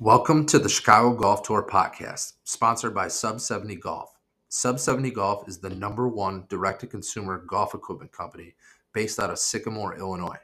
Welcome 0.00 0.44
to 0.46 0.58
the 0.58 0.68
Chicago 0.68 1.14
Golf 1.14 1.44
Tour 1.44 1.64
podcast, 1.70 2.32
sponsored 2.42 2.96
by 2.96 3.06
Sub 3.06 3.40
70 3.40 3.76
Golf. 3.76 4.10
Sub 4.48 4.80
70 4.80 5.12
Golf 5.12 5.48
is 5.48 5.58
the 5.58 5.70
number 5.70 6.08
one 6.08 6.46
direct 6.48 6.80
to 6.80 6.88
consumer 6.88 7.44
golf 7.48 7.74
equipment 7.74 8.10
company 8.10 8.56
based 8.92 9.20
out 9.20 9.30
of 9.30 9.38
Sycamore, 9.38 9.96
Illinois. 9.96 10.40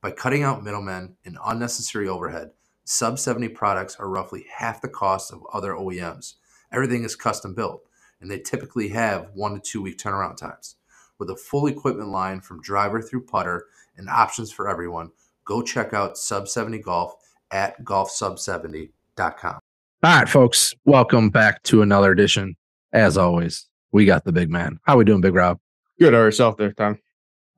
By 0.00 0.10
cutting 0.10 0.42
out 0.42 0.64
middlemen 0.64 1.16
and 1.26 1.36
unnecessary 1.44 2.08
overhead, 2.08 2.52
Sub 2.84 3.18
70 3.18 3.50
products 3.50 3.94
are 3.96 4.08
roughly 4.08 4.46
half 4.56 4.80
the 4.80 4.88
cost 4.88 5.34
of 5.34 5.44
other 5.52 5.74
OEMs. 5.74 6.36
Everything 6.72 7.04
is 7.04 7.14
custom 7.14 7.54
built, 7.54 7.82
and 8.22 8.30
they 8.30 8.38
typically 8.38 8.88
have 8.88 9.28
one 9.34 9.52
to 9.52 9.60
two 9.60 9.82
week 9.82 9.98
turnaround 9.98 10.38
times. 10.38 10.76
With 11.18 11.28
a 11.28 11.36
full 11.36 11.66
equipment 11.66 12.08
line 12.08 12.40
from 12.40 12.62
driver 12.62 13.02
through 13.02 13.26
putter 13.26 13.66
and 13.98 14.08
options 14.08 14.50
for 14.50 14.66
everyone, 14.66 15.10
go 15.44 15.60
check 15.60 15.92
out 15.92 16.16
Sub 16.16 16.48
70 16.48 16.78
Golf 16.78 17.16
at 17.54 17.82
golfsub70.com. 17.84 19.58
All 20.02 20.18
right, 20.18 20.28
folks, 20.28 20.74
welcome 20.84 21.30
back 21.30 21.62
to 21.62 21.80
another 21.80 22.12
edition. 22.12 22.56
As 22.92 23.16
always, 23.16 23.66
we 23.92 24.04
got 24.04 24.24
the 24.24 24.32
big 24.32 24.50
man. 24.50 24.78
How 24.82 24.98
we 24.98 25.04
doing, 25.04 25.22
Big 25.22 25.34
Rob? 25.34 25.58
Good 25.98 26.12
or 26.12 26.24
yourself 26.24 26.56
there, 26.58 26.72
Tom. 26.72 26.98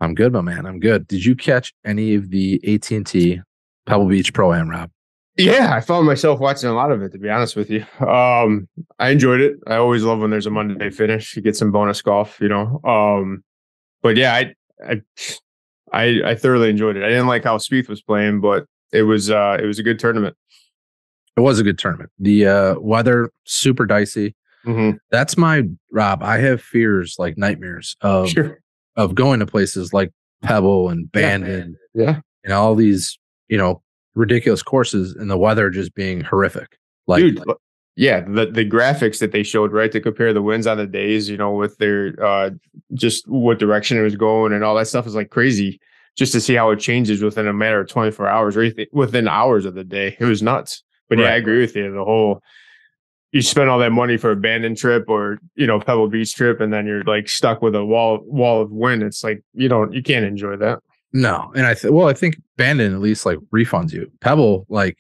I'm 0.01 0.15
good, 0.15 0.33
my 0.33 0.43
man. 0.43 0.67
I'm 0.67 0.79
good. 0.79 1.09
Did 1.09 1.25
you 1.25 1.35
catch 1.35 1.73
any 1.85 2.15
of 2.15 2.31
the 2.31 2.61
AT&T 2.65 3.41
Pebble 3.87 4.07
Beach 4.07 4.33
Pro 4.33 4.53
Am, 4.53 4.69
Rob? 4.69 4.91
Yeah, 5.37 5.75
I 5.75 5.81
found 5.81 6.07
myself 6.07 6.39
watching 6.39 6.69
a 6.69 6.75
lot 6.75 6.93
of 6.93 7.03
it. 7.03 7.13
To 7.13 7.19
be 7.19 7.31
honest 7.31 7.57
with 7.57 7.71
you, 7.71 7.85
um, 8.07 8.69
I 8.99 9.09
enjoyed 9.11 9.41
it. 9.41 9.57
I 9.67 9.77
always 9.77 10.03
love 10.03 10.21
when 10.21 10.31
there's 10.31 10.47
a 10.47 10.51
Monday 10.51 10.91
finish. 10.91 11.35
You 11.35 11.43
get 11.43 11.57
some 11.57 11.73
bonus 11.73 12.01
golf, 12.01 12.39
you 12.41 12.49
know. 12.49 12.81
Um, 12.85 13.43
but 14.03 14.17
yeah, 14.17 14.35
I, 14.35 14.55
I, 14.87 15.03
I, 15.93 16.21
I 16.25 16.35
thoroughly 16.35 16.71
enjoyed 16.71 16.97
it. 16.97 17.03
I 17.03 17.09
didn't 17.09 17.27
like 17.27 17.45
how 17.45 17.59
Spieth 17.59 17.89
was 17.89 18.03
playing, 18.03 18.41
but 18.41 18.67
it 18.97 19.03
was, 19.03 19.31
uh, 19.31 19.59
it 19.61 19.67
was 19.67 19.79
a 19.79 19.83
good 19.83 19.99
tournament. 19.99 20.37
It 21.37 21.41
was 21.41 21.59
a 21.61 21.63
good 21.63 21.79
tournament. 21.79 22.11
The 22.19 22.47
uh, 22.47 22.75
weather 22.81 23.31
super 23.45 23.85
dicey. 23.87 24.35
Mm-hmm. 24.65 24.97
That's 25.11 25.37
my 25.37 25.65
Rob. 25.93 26.23
I 26.23 26.39
have 26.39 26.61
fears 26.63 27.17
like 27.19 27.37
nightmares 27.39 27.97
of 28.01 28.31
Sure. 28.31 28.59
of 28.97 29.15
going 29.15 29.41
to 29.41 29.47
places 29.47 29.93
like 29.93 30.13
Pebble 30.43 30.89
and 30.89 31.11
Bandon 31.13 31.77
Yeah. 31.95 32.21
and 32.43 32.53
all 32.53 32.75
these 32.75 33.19
you 33.49 33.59
know 33.59 33.83
ridiculous 34.15 34.63
courses 34.63 35.15
and 35.15 35.31
the 35.31 35.37
weather 35.39 35.71
just 35.71 35.95
being 35.95 36.23
horrific. 36.23 36.79
Like, 37.07 37.21
Dude, 37.21 37.47
look- 37.47 37.61
yeah, 37.95 38.23
the 38.23 38.47
the 38.47 38.69
graphics 38.69 39.21
that 39.21 39.31
they 39.33 39.43
showed, 39.43 39.73
right, 39.73 39.93
to 39.93 40.01
compare 40.01 40.33
the 40.33 40.43
winds 40.43 40.67
on 40.67 40.79
the 40.79 40.87
days, 40.87 41.29
you 41.29 41.37
know, 41.37 41.53
with 41.53 41.77
their 41.79 42.15
uh 42.25 42.51
just 42.95 43.29
what 43.29 43.59
direction 43.59 43.99
it 43.99 44.03
was 44.03 44.17
going 44.17 44.53
and 44.53 44.65
all 44.65 44.75
that 44.77 44.89
stuff 44.89 45.07
is 45.07 45.15
like 45.15 45.31
crazy. 45.31 45.79
Just 46.17 46.33
to 46.33 46.41
see 46.41 46.55
how 46.55 46.71
it 46.71 46.81
changes 46.81 47.23
within 47.23 47.47
a 47.47 47.53
matter 47.53 47.81
of 47.81 47.89
24 47.89 48.27
hours 48.27 48.57
or 48.57 48.71
within 48.93 49.29
hours 49.29 49.67
of 49.67 49.75
the 49.75 49.85
day. 49.85 50.17
It 50.19 50.25
was 50.25 50.43
nuts. 50.43 50.83
But 51.09 51.19
yeah, 51.19 51.27
I 51.27 51.33
agree 51.37 51.61
with 51.61 51.77
you. 51.77 51.93
The 51.93 52.05
whole 52.05 52.43
you 53.33 53.43
spend 53.43 53.69
all 53.69 53.79
that 53.81 53.93
money 53.93 54.17
for 54.17 54.31
a 54.31 54.37
Bandon 54.37 54.75
trip 54.75 55.05
or 55.09 55.39
you 55.57 55.67
know 55.67 55.79
Pebble 55.79 56.09
Beach 56.09 56.35
trip, 56.35 56.61
and 56.61 56.73
then 56.73 56.87
you're 56.87 57.05
like 57.05 57.29
stuck 57.29 57.61
with 57.63 57.75
a 57.75 57.85
wall 57.85 58.21
wall 58.25 58.63
of 58.63 58.71
wind. 58.71 59.03
It's 59.03 59.23
like 59.23 59.43
you 59.53 59.69
don't 59.69 59.93
you 59.93 60.03
can't 60.03 60.25
enjoy 60.25 60.57
that. 60.57 60.81
no, 61.13 61.53
and 61.55 61.67
I 61.67 61.75
th- 61.75 61.93
well, 61.93 62.09
I 62.09 62.13
think 62.15 62.41
Bandon 62.57 62.95
at 62.95 63.01
least 63.01 63.27
like 63.27 63.39
refunds 63.55 63.93
you. 63.93 64.11
Pebble, 64.21 64.65
like 64.69 64.97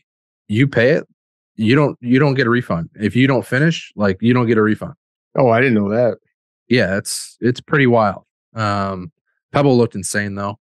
you 0.49 0.69
pay 0.69 0.91
it, 0.91 1.09
you 1.57 1.75
don't 1.75 1.97
you 2.03 2.19
don't 2.19 2.35
get 2.35 2.47
a 2.47 2.51
refund 2.51 2.91
if 2.95 3.17
you 3.17 3.27
don't 3.27 3.47
finish. 3.47 3.91
Like 3.97 4.19
you 4.21 4.35
don't 4.35 4.47
get 4.47 4.59
a 4.59 4.63
refund. 4.63 4.93
Oh, 5.37 5.49
I 5.49 5.61
didn't 5.61 5.75
know 5.75 5.89
that. 5.91 6.19
yeah, 6.69 6.99
it's 6.99 7.37
it's 7.41 7.61
pretty 7.61 7.87
wild. 7.87 8.25
Um, 8.55 9.13
Pebble 9.53 9.77
looked 9.79 9.95
insane 9.95 10.35
though. 10.35 10.59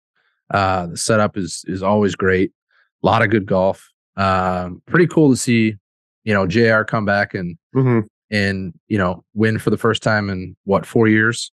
Uh, 0.51 0.87
the 0.87 0.97
setup 0.97 1.37
is 1.37 1.63
is 1.67 1.81
always 1.83 2.15
great. 2.15 2.51
A 3.03 3.05
lot 3.05 3.21
of 3.23 3.29
good 3.29 3.45
golf. 3.45 3.89
Um, 4.17 4.81
pretty 4.85 5.07
cool 5.07 5.29
to 5.31 5.35
see, 5.37 5.75
you 6.23 6.33
know, 6.33 6.47
Jr. 6.47 6.83
come 6.83 7.05
back 7.05 7.33
and 7.33 7.57
hmm 7.73 8.01
and 8.31 8.73
you 8.87 8.97
know 8.97 9.23
win 9.35 9.59
for 9.59 9.69
the 9.69 9.77
first 9.77 10.01
time 10.01 10.29
in 10.29 10.55
what 10.63 10.85
four 10.85 11.07
years. 11.07 11.51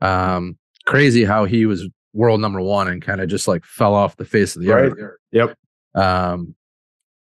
Um, 0.00 0.56
crazy 0.86 1.24
how 1.24 1.44
he 1.44 1.66
was 1.66 1.88
world 2.14 2.40
number 2.40 2.60
one 2.60 2.88
and 2.88 3.02
kind 3.02 3.20
of 3.20 3.28
just 3.28 3.46
like 3.48 3.64
fell 3.64 3.94
off 3.94 4.16
the 4.16 4.24
face 4.24 4.56
of 4.56 4.62
the 4.62 4.68
Right. 4.68 4.92
earth. 4.98 5.18
Yep. 5.32 5.56
Um, 5.94 6.54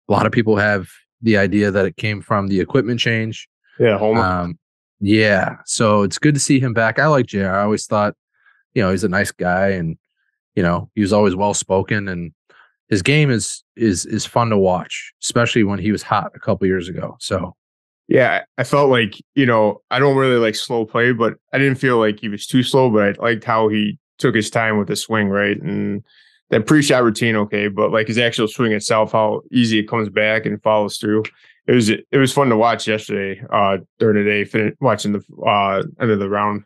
a 0.08 0.12
lot 0.12 0.26
of 0.26 0.32
people 0.32 0.56
have 0.56 0.88
the 1.22 1.36
idea 1.36 1.70
that 1.70 1.84
it 1.86 1.96
came 1.96 2.20
from 2.20 2.48
the 2.48 2.58
equipment 2.60 2.98
change. 2.98 3.48
Yeah, 3.78 3.98
Honma. 3.98 4.22
Um, 4.24 4.58
yeah, 5.00 5.56
so 5.66 6.02
it's 6.02 6.18
good 6.18 6.34
to 6.34 6.40
see 6.40 6.58
him 6.60 6.72
back. 6.74 6.98
I 6.98 7.06
like 7.06 7.26
Jr. 7.26 7.46
I 7.48 7.62
always 7.62 7.86
thought, 7.86 8.14
you 8.74 8.82
know, 8.82 8.90
he's 8.90 9.04
a 9.04 9.08
nice 9.08 9.30
guy, 9.30 9.68
and 9.68 9.96
you 10.54 10.62
know, 10.62 10.90
he 10.94 11.00
was 11.00 11.12
always 11.12 11.36
well 11.36 11.54
spoken, 11.54 12.08
and 12.08 12.32
his 12.88 13.02
game 13.02 13.30
is 13.30 13.62
is 13.76 14.06
is 14.06 14.26
fun 14.26 14.50
to 14.50 14.58
watch, 14.58 15.12
especially 15.22 15.64
when 15.64 15.78
he 15.78 15.92
was 15.92 16.02
hot 16.02 16.32
a 16.34 16.40
couple 16.40 16.66
years 16.66 16.88
ago. 16.88 17.16
So 17.20 17.54
Yeah, 18.08 18.42
I 18.58 18.64
felt 18.64 18.90
like, 18.90 19.14
you 19.34 19.46
know, 19.46 19.80
I 19.90 19.98
don't 20.00 20.16
really 20.16 20.36
like 20.38 20.56
slow 20.56 20.84
play, 20.84 21.12
but 21.12 21.34
I 21.52 21.58
didn't 21.58 21.76
feel 21.76 21.98
like 21.98 22.18
he 22.20 22.28
was 22.28 22.46
too 22.46 22.62
slow, 22.64 22.90
but 22.90 23.18
I 23.20 23.22
liked 23.22 23.44
how 23.44 23.68
he 23.68 23.98
took 24.18 24.34
his 24.34 24.50
time 24.50 24.78
with 24.78 24.88
the 24.88 24.96
swing, 24.96 25.28
right? 25.28 25.60
And 25.62 26.02
that 26.50 26.66
pre-shot 26.66 27.04
routine, 27.04 27.36
okay, 27.36 27.68
but 27.68 27.92
like 27.92 28.08
his 28.08 28.18
actual 28.18 28.48
swing 28.48 28.72
itself, 28.72 29.12
how 29.12 29.42
easy 29.52 29.78
it 29.78 29.88
comes 29.88 30.08
back 30.08 30.44
and 30.44 30.60
follows 30.62 30.98
through. 30.98 31.22
It 31.68 31.72
was 31.74 31.88
it 31.90 32.04
was 32.12 32.32
fun 32.32 32.48
to 32.48 32.56
watch 32.56 32.88
yesterday, 32.88 33.40
uh, 33.52 33.78
during 34.00 34.24
the 34.24 34.44
day, 34.44 34.72
watching 34.80 35.12
the 35.12 35.22
uh 35.46 35.82
end 36.00 36.10
of 36.10 36.18
the 36.18 36.28
round. 36.28 36.64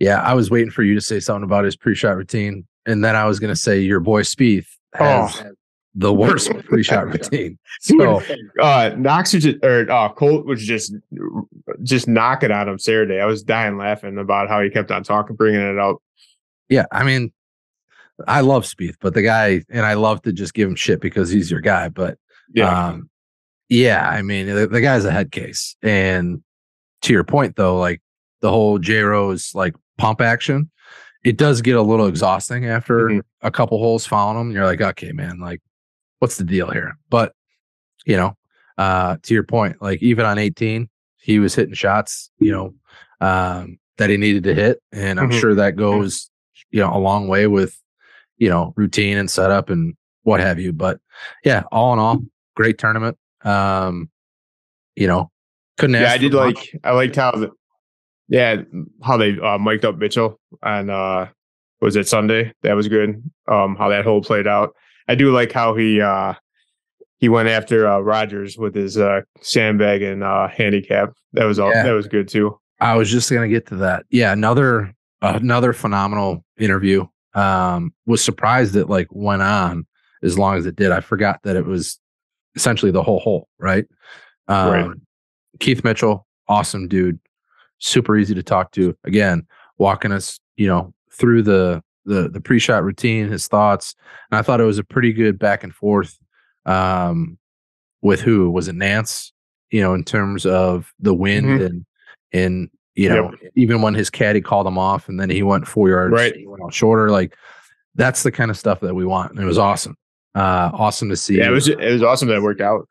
Yeah, 0.00 0.20
I 0.20 0.34
was 0.34 0.50
waiting 0.50 0.70
for 0.70 0.82
you 0.82 0.94
to 0.94 1.00
say 1.00 1.20
something 1.20 1.44
about 1.44 1.64
his 1.64 1.76
pre-shot 1.76 2.16
routine, 2.16 2.66
and 2.86 3.04
then 3.04 3.14
I 3.16 3.24
was 3.26 3.38
going 3.38 3.52
to 3.52 3.60
say 3.60 3.80
your 3.80 4.00
boy 4.00 4.22
Spieth 4.22 4.66
has 4.94 5.40
Oh. 5.44 5.50
the 5.94 6.12
worst 6.12 6.50
pre-shot 6.64 7.06
routine. 7.08 7.58
So 7.80 8.16
uh 8.60 8.90
Knost 8.92 9.34
was 9.34 9.42
just, 9.44 9.64
or 9.64 9.90
uh 9.90 10.08
Colt 10.12 10.46
was 10.46 10.64
just 10.64 10.94
just 11.82 12.06
knocking 12.08 12.50
on 12.50 12.68
him 12.68 12.78
Saturday. 12.78 13.20
I 13.20 13.26
was 13.26 13.42
dying 13.42 13.76
laughing 13.76 14.18
about 14.18 14.48
how 14.48 14.62
he 14.62 14.70
kept 14.70 14.90
on 14.90 15.02
talking, 15.02 15.36
bringing 15.36 15.60
it 15.60 15.78
up. 15.78 15.96
yeah, 16.68 16.86
I 16.92 17.04
mean, 17.04 17.32
I 18.28 18.40
love 18.42 18.64
Spieth, 18.64 18.96
but 19.00 19.14
the 19.14 19.22
guy, 19.22 19.62
and 19.70 19.84
I 19.84 19.94
love 19.94 20.22
to 20.22 20.32
just 20.32 20.54
give 20.54 20.68
him 20.68 20.76
shit 20.76 21.00
because 21.00 21.30
he's 21.30 21.50
your 21.50 21.60
guy, 21.60 21.88
but 21.88 22.16
Yeah. 22.52 22.86
Um, 22.88 23.10
yeah, 23.68 24.08
I 24.08 24.22
mean, 24.22 24.46
the, 24.46 24.66
the 24.68 24.80
guy's 24.80 25.04
a 25.04 25.10
head 25.10 25.32
case. 25.32 25.74
And 25.82 26.42
to 27.02 27.12
your 27.12 27.24
point, 27.24 27.56
though, 27.56 27.78
like 27.78 28.00
the 28.40 28.50
whole 28.50 28.78
J 28.78 29.00
Rose 29.00 29.52
like 29.54 29.74
pump 29.98 30.20
action, 30.20 30.70
it 31.24 31.36
does 31.38 31.62
get 31.62 31.76
a 31.76 31.82
little 31.82 32.06
exhausting 32.06 32.66
after 32.66 33.08
Mhm. 33.08 33.22
a 33.42 33.50
couple 33.50 33.78
holes 33.78 34.06
following 34.06 34.40
him. 34.48 34.52
You're 34.52 34.66
like, 34.66 34.80
okay, 34.80 35.12
man, 35.12 35.38
like, 35.40 35.60
what's 36.18 36.36
the 36.36 36.44
deal 36.44 36.70
here? 36.70 36.96
But, 37.10 37.34
you 38.04 38.16
know, 38.16 38.36
uh, 38.76 39.16
to 39.22 39.34
your 39.34 39.44
point, 39.44 39.80
like 39.80 40.02
even 40.02 40.26
on 40.26 40.38
18, 40.38 40.88
he 41.16 41.38
was 41.38 41.54
hitting 41.54 41.74
shots, 41.74 42.30
you 42.38 42.52
know, 42.52 42.74
um, 43.20 43.78
that 43.96 44.10
he 44.10 44.16
needed 44.16 44.44
to 44.44 44.54
hit. 44.54 44.82
And 44.92 45.18
I'm 45.20 45.30
Mhm. 45.30 45.40
sure 45.40 45.54
that 45.54 45.76
goes, 45.76 46.30
you 46.70 46.80
know, 46.80 46.92
a 46.94 46.98
long 46.98 47.28
way 47.28 47.46
with, 47.46 47.80
you 48.36 48.48
know, 48.50 48.74
routine 48.76 49.16
and 49.16 49.30
setup 49.30 49.70
and 49.70 49.94
what 50.24 50.40
have 50.40 50.58
you. 50.58 50.72
But 50.72 51.00
yeah, 51.44 51.62
all 51.70 51.92
in 51.92 51.98
all, 51.98 52.22
great 52.56 52.76
tournament. 52.78 53.16
Um, 53.44 54.10
you 54.96 55.06
know, 55.06 55.30
couldn't 55.78 55.94
yeah, 56.00 56.12
I 56.12 56.18
did 56.18 56.32
much. 56.32 56.56
like 56.56 56.80
I 56.84 56.90
liked 56.92 57.16
how 57.16 57.30
the 57.32 57.50
yeah 58.34 58.62
how 59.06 59.16
they 59.16 59.38
uh 59.38 59.58
mic'd 59.58 59.84
up 59.84 59.96
Mitchell 59.96 60.40
and 60.62 60.90
uh 60.90 61.26
was 61.80 61.96
it 61.96 62.08
Sunday? 62.08 62.52
That 62.62 62.74
was 62.74 62.88
good. 62.88 63.22
Um 63.48 63.76
how 63.76 63.88
that 63.90 64.04
whole 64.04 64.22
played 64.22 64.46
out. 64.46 64.74
I 65.08 65.14
do 65.14 65.30
like 65.32 65.52
how 65.52 65.74
he 65.76 66.00
uh 66.00 66.34
he 67.18 67.28
went 67.28 67.48
after 67.48 67.86
uh 67.88 68.00
Rodgers 68.00 68.56
with 68.58 68.74
his 68.74 68.98
uh 68.98 69.20
sandbag 69.40 70.02
and 70.02 70.22
uh 70.24 70.48
handicap. 70.48 71.12
That 71.34 71.44
was 71.44 71.58
all 71.58 71.70
Yeah. 71.70 71.84
that 71.84 71.92
was 71.92 72.06
good 72.08 72.28
too. 72.28 72.58
I 72.80 72.96
was 72.96 73.10
just 73.10 73.30
gonna 73.30 73.48
get 73.48 73.66
to 73.68 73.76
that. 73.76 74.04
Yeah, 74.10 74.32
another 74.32 74.92
another 75.22 75.72
phenomenal 75.72 76.44
interview. 76.58 77.06
Um, 77.34 77.92
was 78.06 78.22
surprised 78.24 78.74
that 78.74 78.88
like 78.88 79.08
went 79.10 79.42
on 79.42 79.86
as 80.22 80.38
long 80.38 80.56
as 80.56 80.66
it 80.66 80.76
did. 80.76 80.92
I 80.92 81.00
forgot 81.00 81.40
that 81.44 81.56
it 81.56 81.66
was 81.66 81.98
essentially 82.54 82.92
the 82.92 83.02
whole 83.02 83.18
hole, 83.20 83.48
right? 83.58 83.86
Um, 84.48 84.70
Right. 84.70 84.90
Keith 85.60 85.82
Mitchell, 85.84 86.26
awesome 86.48 86.86
dude, 86.88 87.18
super 87.84 88.16
easy 88.16 88.34
to 88.34 88.42
talk 88.42 88.72
to. 88.72 88.96
Again, 89.04 89.46
walking 89.78 90.12
us, 90.12 90.38
you 90.56 90.66
know, 90.66 90.92
through 91.12 91.42
the 91.42 91.82
the 92.06 92.28
the 92.28 92.40
pre-shot 92.40 92.84
routine, 92.84 93.28
his 93.28 93.46
thoughts, 93.48 93.94
and 94.30 94.38
I 94.38 94.42
thought 94.42 94.60
it 94.60 94.64
was 94.64 94.78
a 94.78 94.84
pretty 94.84 95.12
good 95.12 95.38
back 95.38 95.62
and 95.64 95.74
forth. 95.74 96.18
Um, 96.66 97.38
with 98.02 98.20
who 98.20 98.50
was 98.50 98.68
it? 98.68 98.74
Nantz, 98.76 99.32
you 99.70 99.80
know, 99.80 99.94
in 99.94 100.04
terms 100.04 100.44
of 100.46 100.92
the 101.00 101.14
wind 101.14 101.46
Mhm. 101.46 101.66
and 101.66 101.86
and 102.32 102.70
you 102.94 103.08
know, 103.08 103.34
even 103.56 103.82
when 103.82 103.94
his 103.94 104.08
caddy 104.10 104.40
called 104.40 104.66
him 104.66 104.78
off 104.78 105.08
and 105.08 105.18
then 105.18 105.28
he 105.28 105.42
went 105.42 105.66
four 105.66 105.88
yards, 105.88 106.12
Right. 106.12 106.34
he 106.36 106.46
went 106.46 106.62
out 106.62 106.72
shorter. 106.72 107.10
Like 107.10 107.34
that's 107.96 108.22
the 108.22 108.30
kind 108.30 108.50
of 108.50 108.56
stuff 108.58 108.80
that 108.80 108.94
we 108.94 109.04
want. 109.04 109.30
And 109.32 109.40
it 109.40 109.44
was 109.46 109.58
awesome. 109.58 109.96
Uh 110.34 110.70
awesome 110.74 111.08
to 111.08 111.16
see. 111.16 111.38
Yeah, 111.38 111.48
it 111.48 111.52
was 111.52 111.68
it 111.68 111.78
was 111.78 112.02
awesome 112.02 112.28
that 112.28 112.36
it 112.36 112.42
worked 112.42 112.60
out. 112.60 112.88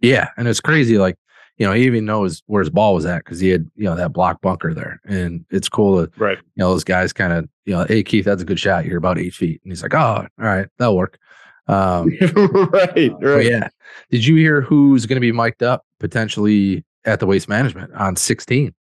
Yeah, 0.00 0.28
and 0.36 0.46
it's 0.48 0.60
crazy. 0.60 0.96
Like 0.98 1.16
you 1.58 1.66
know, 1.66 1.72
he 1.72 1.84
even 1.84 2.04
knows 2.04 2.42
where 2.46 2.60
his 2.62 2.70
ball 2.70 2.94
was 2.94 3.04
at 3.04 3.24
because 3.24 3.40
he 3.40 3.48
had 3.50 3.68
you 3.76 3.84
know 3.84 3.94
that 3.96 4.12
block 4.12 4.40
bunker 4.40 4.72
there, 4.72 5.00
and 5.04 5.44
it's 5.50 5.68
cool 5.68 6.06
to 6.06 6.10
Right. 6.18 6.38
you 6.38 6.44
know 6.62 6.70
those 6.70 6.84
guys 6.84 7.12
kind 7.12 7.32
of 7.32 7.48
you 7.66 7.74
know, 7.74 7.84
hey 7.84 8.02
Keith, 8.02 8.24
that's 8.24 8.42
a 8.42 8.44
good 8.46 8.58
shot. 8.60 8.84
You're 8.86 8.98
about 8.98 9.18
eight 9.18 9.34
feet, 9.34 9.60
and 9.64 9.70
he's 9.72 9.82
like, 9.82 9.94
oh, 9.94 9.98
all 9.98 10.26
right, 10.38 10.68
that'll 10.78 10.96
work. 10.96 11.18
Um, 11.66 12.08
right, 12.72 13.12
right. 13.20 13.44
yeah. 13.44 13.68
Did 14.10 14.24
you 14.24 14.36
hear 14.36 14.62
who's 14.62 15.04
going 15.04 15.16
to 15.16 15.20
be 15.20 15.32
mic'd 15.32 15.62
up 15.62 15.84
potentially 16.00 16.82
at 17.04 17.20
the 17.20 17.26
waste 17.26 17.46
management 17.48 17.92
on 17.92 18.16
16? 18.16 18.72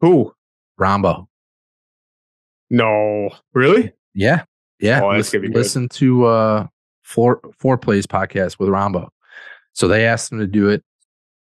Who? 0.00 0.32
Rahmbo. 0.80 1.26
No, 2.70 3.30
really? 3.52 3.92
Yeah. 4.14 4.44
Yeah. 4.80 5.02
Oh, 5.02 5.10
listen, 5.10 5.42
listen 5.52 5.88
to 5.90 6.24
uh 6.24 6.66
four 7.02 7.40
four 7.58 7.76
plays 7.76 8.06
podcast 8.06 8.58
with 8.58 8.68
Rahmbo. 8.70 9.08
So 9.74 9.88
they 9.88 10.06
asked 10.06 10.32
him 10.32 10.38
to 10.38 10.46
do 10.46 10.68
it 10.70 10.82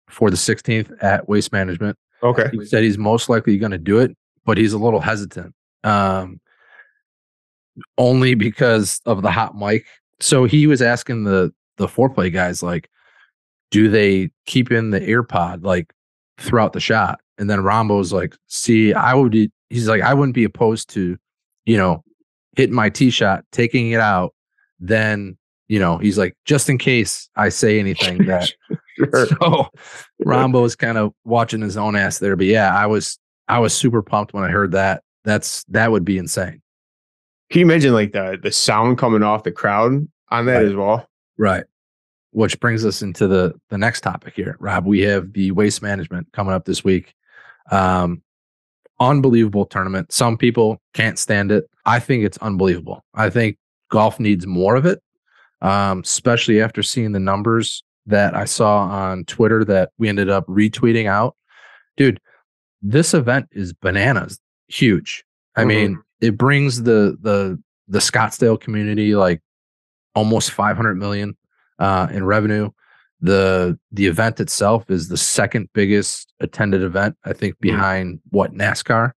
for 0.08 0.30
the 0.30 0.36
16th 0.36 1.02
at 1.02 1.28
Waste 1.28 1.52
Management. 1.52 1.96
Okay. 2.22 2.48
He 2.52 2.64
said 2.64 2.82
he's 2.82 2.98
most 2.98 3.28
likely 3.28 3.58
going 3.58 3.72
to 3.72 3.78
do 3.78 3.98
it, 3.98 4.16
but 4.44 4.58
he's 4.58 4.72
a 4.72 4.78
little 4.78 5.00
hesitant. 5.00 5.54
Um 5.84 6.40
only 7.98 8.34
because 8.34 9.00
of 9.06 9.22
the 9.22 9.30
hot 9.30 9.56
mic. 9.56 9.86
So 10.20 10.44
he 10.44 10.66
was 10.66 10.82
asking 10.82 11.24
the 11.24 11.52
the 11.76 11.86
foreplay 11.86 12.32
guys 12.32 12.62
like, 12.62 12.88
do 13.70 13.88
they 13.90 14.30
keep 14.46 14.72
in 14.72 14.90
the 14.90 15.02
ear 15.02 15.22
pod 15.22 15.62
like 15.62 15.92
throughout 16.38 16.72
the 16.72 16.80
shot? 16.80 17.20
And 17.38 17.50
then 17.50 17.58
Rahmbo's 17.58 18.12
like, 18.12 18.34
see, 18.46 18.94
I 18.94 19.14
would 19.14 19.32
be 19.32 19.50
he's 19.68 19.88
like, 19.88 20.02
I 20.02 20.14
wouldn't 20.14 20.34
be 20.34 20.44
opposed 20.44 20.88
to, 20.90 21.16
you 21.66 21.76
know, 21.76 22.02
hitting 22.56 22.74
my 22.74 22.88
tee 22.88 23.10
shot, 23.10 23.44
taking 23.52 23.90
it 23.90 24.00
out, 24.00 24.34
then 24.80 25.36
you 25.68 25.80
know, 25.80 25.98
he's 25.98 26.16
like, 26.16 26.36
just 26.44 26.70
in 26.70 26.78
case 26.78 27.28
I 27.34 27.48
say 27.48 27.80
anything 27.80 28.26
that 28.26 28.50
Sure. 28.96 29.26
so 29.26 29.68
Rahmbo 30.24 30.64
is 30.66 30.74
kind 30.76 30.98
of 30.98 31.12
watching 31.24 31.60
his 31.60 31.76
own 31.76 31.96
ass 31.96 32.18
there. 32.18 32.36
But 32.36 32.46
yeah, 32.46 32.74
I 32.76 32.86
was 32.86 33.18
I 33.48 33.58
was 33.58 33.74
super 33.74 34.02
pumped 34.02 34.32
when 34.34 34.44
I 34.44 34.48
heard 34.48 34.72
that. 34.72 35.02
That's 35.24 35.64
that 35.64 35.90
would 35.90 36.04
be 36.04 36.18
insane. 36.18 36.62
Can 37.50 37.60
you 37.60 37.66
imagine 37.66 37.92
like 37.92 38.12
the 38.12 38.38
the 38.42 38.50
sound 38.52 38.98
coming 38.98 39.22
off 39.22 39.44
the 39.44 39.52
crowd 39.52 40.08
on 40.30 40.46
that 40.46 40.54
Right. 40.56 40.64
as 40.66 40.74
well? 40.74 41.08
Right. 41.38 41.64
Which 42.32 42.58
brings 42.60 42.84
us 42.84 43.02
into 43.02 43.26
the 43.28 43.54
the 43.70 43.78
next 43.78 44.00
topic 44.00 44.34
here, 44.34 44.56
Rob. 44.60 44.86
We 44.86 45.00
have 45.02 45.32
the 45.32 45.50
waste 45.52 45.82
management 45.82 46.28
coming 46.32 46.52
up 46.54 46.64
this 46.64 46.82
week. 46.84 47.14
Um, 47.70 48.22
unbelievable 49.00 49.66
tournament. 49.66 50.12
Some 50.12 50.36
people 50.38 50.80
can't 50.94 51.18
stand 51.18 51.52
it. 51.52 51.64
I 51.84 51.98
think 52.00 52.24
it's 52.24 52.38
unbelievable. 52.38 53.04
I 53.14 53.30
think 53.30 53.58
golf 53.90 54.18
needs 54.18 54.46
more 54.46 54.74
of 54.76 54.86
it, 54.86 55.00
um, 55.62 56.00
especially 56.00 56.60
after 56.60 56.82
seeing 56.82 57.12
the 57.12 57.20
numbers 57.20 57.82
that 58.06 58.34
I 58.34 58.44
saw 58.44 58.78
on 58.86 59.24
Twitter 59.24 59.64
that 59.64 59.90
we 59.98 60.08
ended 60.08 60.30
up 60.30 60.46
retweeting 60.46 61.06
out. 61.06 61.36
Dude, 61.96 62.20
this 62.82 63.14
event 63.14 63.46
is 63.52 63.72
bananas, 63.72 64.38
huge. 64.68 65.24
I 65.56 65.62
Mhm. 65.64 65.66
mean, 65.66 66.02
it 66.20 66.36
brings 66.36 66.82
the 66.82 67.16
the 67.20 67.60
the 67.88 67.98
Scottsdale 68.00 68.60
community 68.60 69.14
like 69.14 69.40
almost 70.14 70.50
500 70.50 70.96
million 70.96 71.36
uh, 71.78 72.08
in 72.10 72.24
revenue. 72.24 72.70
The 73.20 73.78
the 73.92 74.06
event 74.06 74.40
itself 74.40 74.90
is 74.90 75.08
the 75.08 75.16
second 75.16 75.68
biggest 75.72 76.32
attended 76.40 76.82
event, 76.82 77.16
I 77.24 77.32
think, 77.32 77.58
behind 77.60 78.20
what 78.30 78.52
NASCAR. 78.52 79.12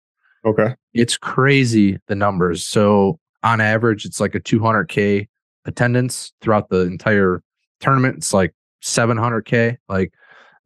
Okay. 0.46 0.76
It's 0.94 1.18
crazy 1.18 2.00
the 2.08 2.16
numbers. 2.16 2.66
So 2.66 3.20
on 3.44 3.60
average, 3.62 4.06
it's 4.06 4.20
like 4.20 4.36
a 4.36 4.40
200k 4.40 5.28
attendance 5.66 6.32
throughout 6.42 6.70
the 6.70 6.82
entire 6.82 7.42
tournament. 7.82 8.18
It's 8.18 8.34
like 8.34 8.54
700k. 8.82 9.78
Like 9.88 10.14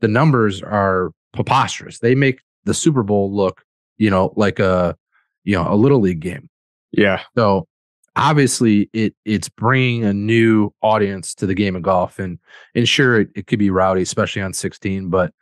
the 0.01 0.07
numbers 0.07 0.61
are 0.61 1.11
preposterous. 1.33 1.99
They 1.99 2.15
make 2.15 2.39
the 2.65 2.73
Super 2.73 3.03
Bowl 3.03 3.33
look, 3.33 3.63
you 3.97 4.09
know, 4.09 4.33
like 4.35 4.59
a 4.59 4.95
you 5.43 5.55
know 5.55 5.65
a 5.67 5.75
little 5.75 5.99
league 5.99 6.19
game. 6.19 6.49
Yeah. 6.91 7.21
So 7.35 7.67
obviously 8.15 8.89
it 8.93 9.15
it's 9.25 9.49
bringing 9.49 10.03
a 10.03 10.13
new 10.13 10.71
audience 10.81 11.33
to 11.35 11.45
the 11.45 11.55
game 11.55 11.75
of 11.75 11.81
golf 11.81 12.19
and 12.19 12.37
and 12.75 12.87
sure 12.87 13.21
it, 13.21 13.29
it 13.35 13.47
could 13.47 13.59
be 13.59 13.69
rowdy 13.69 14.01
especially 14.01 14.41
on 14.41 14.53
16 14.53 15.09
but 15.09 15.33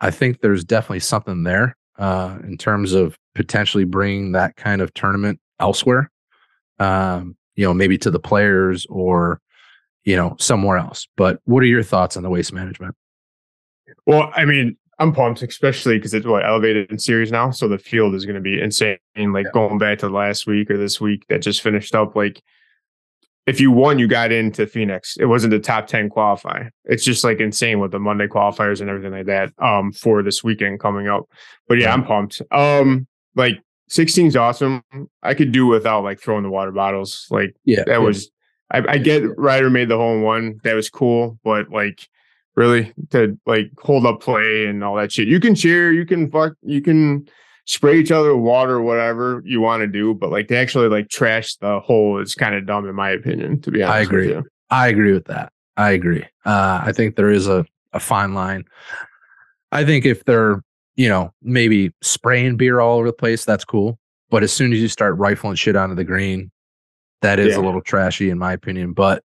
i 0.00 0.10
think 0.10 0.40
there's 0.40 0.64
definitely 0.64 1.00
something 1.00 1.44
there 1.44 1.76
uh 1.98 2.38
in 2.44 2.58
terms 2.58 2.92
of 2.92 3.16
potentially 3.34 3.84
bringing 3.84 4.32
that 4.32 4.56
kind 4.56 4.82
of 4.82 4.92
tournament 4.94 5.38
elsewhere 5.60 6.10
um 6.80 7.36
you 7.54 7.64
know 7.64 7.72
maybe 7.72 7.96
to 7.96 8.10
the 8.10 8.18
players 8.18 8.86
or 8.90 9.40
you 10.04 10.16
know 10.16 10.34
somewhere 10.38 10.78
else 10.78 11.06
but 11.16 11.40
what 11.44 11.62
are 11.62 11.66
your 11.66 11.82
thoughts 11.82 12.16
on 12.16 12.22
the 12.22 12.30
waste 12.30 12.52
management 12.52 12.94
Well, 14.06 14.30
I 14.34 14.44
mean, 14.44 14.76
I'm 14.98 15.12
pumped, 15.12 15.42
especially 15.42 15.96
because 15.98 16.14
it's 16.14 16.26
what 16.26 16.44
elevated 16.44 16.90
in 16.90 16.98
series 16.98 17.32
now. 17.32 17.50
So 17.50 17.68
the 17.68 17.78
field 17.78 18.14
is 18.14 18.24
going 18.26 18.34
to 18.36 18.40
be 18.40 18.60
insane. 18.60 18.98
Like 19.16 19.46
Yeah. 19.46 19.50
going 19.52 19.78
back 19.78 19.98
to 20.00 20.08
last 20.08 20.46
week 20.46 20.70
or 20.70 20.76
this 20.76 21.00
week 21.00 21.24
that 21.28 21.40
just 21.42 21.62
finished 21.62 21.94
up. 21.94 22.14
Like 22.14 22.42
if 23.46 23.60
you 23.60 23.70
won, 23.70 23.98
you 23.98 24.06
got 24.06 24.30
into 24.30 24.66
Phoenix. 24.66 25.16
It 25.18 25.24
wasn't 25.26 25.50
the 25.52 25.58
top 25.58 25.86
10 25.86 26.08
qualify. 26.10 26.68
It's 26.84 27.04
just 27.04 27.24
like 27.24 27.40
insane 27.40 27.80
with 27.80 27.90
the 27.92 27.98
Monday 27.98 28.26
qualifiers 28.26 28.80
and 28.80 28.90
everything 28.90 29.12
like 29.12 29.26
that 29.26 29.52
um 29.58 29.92
for 29.92 30.22
this 30.22 30.44
weekend 30.44 30.80
coming 30.80 31.08
up. 31.08 31.24
But 31.66 31.78
yeah, 31.78 31.88
Yeah. 31.88 31.94
I'm 31.94 32.04
pumped. 32.04 32.42
Um 32.50 33.06
like 33.36 33.60
16 33.88 34.26
is 34.26 34.36
awesome. 34.36 34.82
I 35.22 35.34
could 35.34 35.50
do 35.52 35.66
without 35.66 36.04
like 36.04 36.20
throwing 36.20 36.42
the 36.44 36.50
water 36.50 36.72
bottles. 36.72 37.26
Like 37.30 37.54
yeah 37.64 37.84
that 37.86 38.02
was 38.02 38.30
I, 38.70 38.82
I 38.88 38.98
get 38.98 39.22
Ryder 39.36 39.70
made 39.70 39.88
the 39.88 39.96
hole 39.96 40.14
in 40.14 40.22
one. 40.22 40.60
That 40.64 40.74
was 40.74 40.90
cool, 40.90 41.38
but 41.42 41.70
like 41.70 42.08
really 42.56 42.92
to 43.10 43.38
like 43.46 43.70
hold 43.78 44.06
up 44.06 44.20
play 44.20 44.66
and 44.66 44.84
all 44.84 44.96
that 44.96 45.12
shit. 45.12 45.28
You 45.28 45.40
can 45.40 45.54
cheer, 45.54 45.92
you 45.92 46.04
can 46.04 46.30
fuck, 46.30 46.54
you 46.62 46.80
can 46.80 47.28
spray 47.66 47.98
each 47.98 48.10
other 48.10 48.34
with 48.34 48.44
water 48.44 48.80
whatever 48.80 49.42
you 49.44 49.60
want 49.60 49.80
to 49.80 49.86
do, 49.86 50.14
but 50.14 50.30
like 50.30 50.48
to 50.48 50.56
actually 50.56 50.88
like 50.88 51.08
trash 51.08 51.56
the 51.56 51.80
hole 51.80 52.18
is 52.18 52.34
kind 52.34 52.54
of 52.54 52.66
dumb 52.66 52.88
in 52.88 52.94
my 52.94 53.10
opinion. 53.10 53.60
To 53.62 53.70
be 53.70 53.82
honest, 53.82 53.96
I 53.96 54.00
agree. 54.00 54.36
I 54.70 54.88
agree 54.88 55.12
with 55.12 55.26
that. 55.26 55.52
I 55.76 55.90
agree. 55.90 56.24
Uh, 56.44 56.82
I 56.84 56.92
think 56.92 57.16
there 57.16 57.30
is 57.30 57.46
a, 57.46 57.64
a 57.92 58.00
fine 58.00 58.34
line. 58.34 58.64
I 59.72 59.84
think 59.84 60.04
if 60.04 60.24
they're, 60.24 60.62
you 60.96 61.08
know, 61.08 61.32
maybe 61.42 61.92
spraying 62.02 62.56
beer 62.56 62.80
all 62.80 62.98
over 62.98 63.06
the 63.06 63.12
place, 63.12 63.44
that's 63.44 63.64
cool. 63.64 63.98
But 64.30 64.42
as 64.42 64.52
soon 64.52 64.72
as 64.72 64.80
you 64.80 64.88
start 64.88 65.16
rifling 65.16 65.54
shit 65.54 65.76
onto 65.76 65.94
the 65.94 66.04
green, 66.04 66.50
that 67.22 67.38
is 67.38 67.56
a 67.56 67.60
little 67.60 67.80
trashy 67.82 68.30
in 68.30 68.38
my 68.38 68.52
opinion. 68.52 68.92
But 68.92 69.22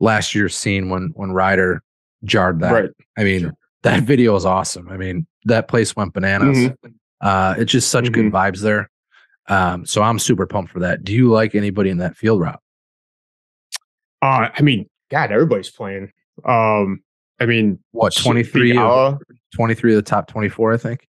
last 0.00 0.34
year's 0.34 0.56
scene 0.56 0.88
when 0.90 1.10
when 1.14 1.32
Ryder 1.32 1.82
jarred 2.24 2.60
that, 2.60 2.72
Right. 2.72 2.90
I 3.18 3.24
mean, 3.24 3.40
Sure. 3.40 3.52
that 3.82 4.02
video 4.04 4.34
is 4.36 4.44
awesome. 4.44 4.88
I 4.88 4.96
mean, 4.96 5.26
that 5.44 5.68
place 5.68 5.94
went 5.96 6.12
bananas. 6.12 6.56
Mhm. 6.58 6.94
Uh, 7.20 7.54
it's 7.58 7.72
just 7.72 7.90
such 7.90 8.10
good 8.12 8.32
vibes 8.32 8.60
there. 8.60 8.90
Um, 9.48 9.86
so 9.86 10.02
I'm 10.02 10.18
super 10.18 10.46
pumped 10.46 10.72
for 10.72 10.80
that. 10.80 11.04
Do 11.04 11.12
you 11.12 11.30
like 11.30 11.54
anybody 11.54 11.90
in 11.90 11.98
that 11.98 12.16
field 12.16 12.40
route? 12.40 12.60
Uh, 14.22 14.48
I 14.54 14.62
mean, 14.62 14.88
God, 15.10 15.30
everybody's 15.30 15.70
playing. 15.70 16.10
Um, 16.44 17.00
I 17.38 17.46
mean, 17.46 17.78
What 17.92 18.14
23 18.14 18.72
of, 18.72 18.76
Theegala, 18.76 19.18
23 19.54 19.92
of 19.92 19.96
the 19.96 20.02
top 20.02 20.26
24, 20.26 20.72
I 20.72 20.76
think. 20.78 21.06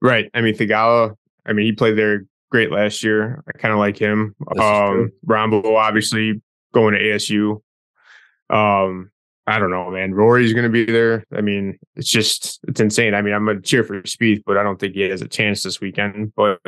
right? 0.00 0.30
I 0.34 0.40
mean, 0.40 0.54
Theegala. 0.54 1.14
I 1.46 1.52
mean, 1.52 1.66
he 1.66 1.72
played 1.72 1.96
there 1.98 2.24
great 2.52 2.70
last 2.70 3.02
year. 3.02 3.42
I 3.48 3.58
kind 3.58 3.72
of 3.72 3.78
like 3.80 3.96
him. 3.96 4.36
This 4.54 4.62
is 4.62 4.70
Um. 4.70 5.12
Rahmbo, 5.26 5.74
obviously 5.74 6.40
going 6.72 6.94
to 6.94 7.00
ASU. 7.00 7.62
Um, 8.54 9.10
I 9.46 9.58
don't 9.58 9.70
know, 9.70 9.90
man. 9.90 10.14
Rory's 10.14 10.52
going 10.52 10.64
to 10.64 10.70
be 10.70 10.84
there. 10.84 11.24
I 11.34 11.40
mean, 11.40 11.78
it's 11.96 12.08
just 12.08 12.60
it's 12.68 12.80
insane. 12.80 13.14
I 13.14 13.22
mean, 13.22 13.34
I'm 13.34 13.44
going 13.44 13.56
to 13.56 13.62
cheer 13.62 13.82
for 13.82 14.00
Spieth, 14.02 14.42
but 14.46 14.56
I 14.58 14.62
don't 14.62 14.78
think 14.78 14.94
he 14.94 15.00
has 15.08 15.22
a 15.22 15.28
chance 15.28 15.62
this 15.62 15.80
weekend. 15.80 16.34
But 16.36 16.60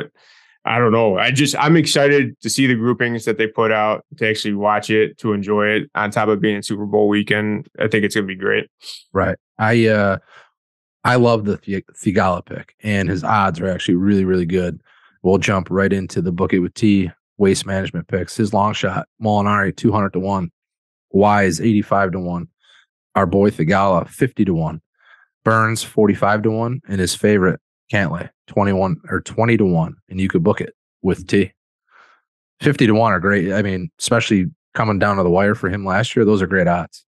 I 0.65 0.79
don't 0.79 0.91
know. 0.91 1.17
I 1.17 1.29
just 1.31 1.55
I'm 1.57 1.77
excited 1.77 2.39
to 2.41 2.49
see 2.49 2.65
the 2.65 2.75
groupings 2.75 3.23
that 3.25 3.37
they 3.37 3.47
put 3.47 3.71
out 3.71 4.03
to 4.17 4.27
actually 4.27 4.55
watch 4.55 4.89
it 4.89 5.17
to 5.19 5.33
enjoy 5.33 5.67
it. 5.67 5.91
On 5.93 6.09
top 6.09 6.27
of 6.27 6.41
being 6.41 6.61
Super 6.63 6.85
Bowl 6.87 7.07
weekend, 7.07 7.69
I 7.79 7.87
think 7.87 8.03
it's 8.03 8.15
going 8.15 8.27
to 8.27 8.33
be 8.33 8.35
great. 8.35 8.67
Right. 9.13 9.37
I 9.59 9.85
uh 9.87 10.17
I 11.03 11.15
love 11.17 11.45
the 11.45 11.57
Thi- 11.57 11.85
Theegala 11.93 12.43
pick, 12.43 12.73
and 12.81 13.07
his 13.07 13.23
odds 13.23 13.59
are 13.59 13.69
actually 13.69 13.95
really, 13.95 14.25
really 14.25 14.47
good. 14.47 14.81
We'll 15.25 15.39
jump 15.39 15.69
right 15.71 15.91
into 15.91 16.21
the 16.21 16.31
book 16.31 16.53
it 16.53 16.59
with 16.59 16.75
T 16.75 17.09
waste 17.39 17.65
management 17.65 18.07
picks. 18.07 18.37
His 18.37 18.53
long 18.53 18.73
shot, 18.73 19.07
Molinari, 19.19 19.75
200 19.75 20.13
to 20.13 20.19
1. 20.19 20.51
Wise, 21.09 21.59
85 21.59 22.11
to 22.11 22.19
1. 22.19 22.47
Our 23.15 23.25
boy 23.25 23.49
Theegala, 23.49 24.07
50 24.07 24.45
to 24.45 24.53
1. 24.53 24.79
Burns, 25.43 25.81
45 25.81 26.43
to 26.43 26.51
1. 26.51 26.81
And 26.87 26.99
his 26.99 27.15
favorite, 27.15 27.59
Cantlay, 27.91 28.29
21 28.45 28.97
or 29.09 29.19
20 29.19 29.57
to 29.57 29.65
1. 29.65 29.95
And 30.09 30.21
you 30.21 30.29
could 30.29 30.43
book 30.43 30.61
it 30.61 30.75
with 31.01 31.25
T. 31.25 31.51
50 32.61 32.85
to 32.85 32.93
1 32.93 33.11
are 33.11 33.19
great. 33.19 33.51
I 33.51 33.63
mean, 33.63 33.89
especially 33.99 34.45
coming 34.75 34.99
down 34.99 35.17
to 35.17 35.23
the 35.23 35.31
wire 35.31 35.55
for 35.55 35.69
him 35.69 35.83
last 35.83 36.15
year, 36.15 36.23
those 36.23 36.43
are 36.43 36.47
great 36.47 36.67
odds. 36.67 37.03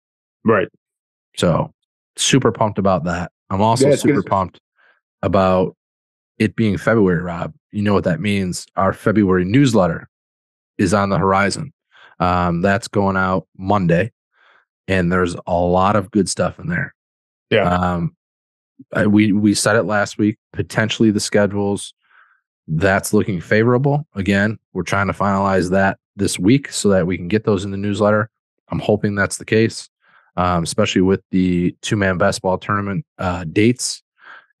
Right. 0.44 0.68
So 1.36 1.72
super 2.14 2.52
pumped 2.52 2.78
about 2.78 3.02
that. 3.06 3.32
I'm 3.50 3.60
also 3.60 3.88
Yeah, 3.88 3.96
super 3.96 4.22
pumped 4.22 4.60
about 5.20 5.74
it 6.38 6.56
being 6.56 6.76
February, 6.78 7.22
Rob. 7.22 7.54
You 7.70 7.82
know 7.82 7.94
what 7.94 8.04
that 8.04 8.20
means. 8.20 8.66
Our 8.76 8.92
February 8.92 9.44
newsletter 9.44 10.08
is 10.78 10.92
on 10.94 11.10
the 11.10 11.18
horizon. 11.18 11.72
Um, 12.20 12.60
that's 12.62 12.88
going 12.88 13.16
out 13.16 13.46
Monday, 13.56 14.12
and 14.88 15.10
there's 15.12 15.36
a 15.46 15.54
lot 15.54 15.96
of 15.96 16.10
good 16.10 16.28
stuff 16.28 16.58
in 16.58 16.68
there. 16.68 16.94
Yeah. 17.50 17.68
Um, 17.68 18.16
I- 18.92 19.06
we 19.06 19.32
we 19.32 19.54
said 19.54 19.76
it 19.76 19.84
last 19.84 20.18
week. 20.18 20.38
Potentially 20.52 21.10
the 21.10 21.20
schedules 21.20 21.94
that's 22.66 23.12
looking 23.12 23.40
favorable. 23.40 24.06
Again, 24.14 24.58
we're 24.72 24.82
trying 24.84 25.06
to 25.08 25.12
finalize 25.12 25.70
that 25.70 25.98
this 26.16 26.38
week 26.38 26.70
so 26.72 26.88
that 26.88 27.06
we 27.06 27.16
can 27.16 27.28
get 27.28 27.44
those 27.44 27.64
in 27.64 27.70
the 27.70 27.76
newsletter. 27.76 28.30
I'm 28.70 28.78
hoping 28.78 29.14
that's 29.14 29.36
the 29.36 29.44
case, 29.44 29.88
um, 30.36 30.62
especially 30.62 31.02
with 31.02 31.20
the 31.30 31.76
two 31.82 31.96
man 31.96 32.16
basketball 32.18 32.58
tournament 32.58 33.04
uh, 33.18 33.44
dates 33.44 34.02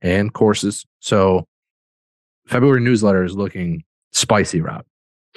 and 0.02 0.32
courses. 0.34 0.84
So 1.00 1.46
February 2.46 2.80
newsletter 2.80 3.24
is 3.24 3.34
looking 3.34 3.84
spicy, 4.12 4.60
Rob. 4.60 4.84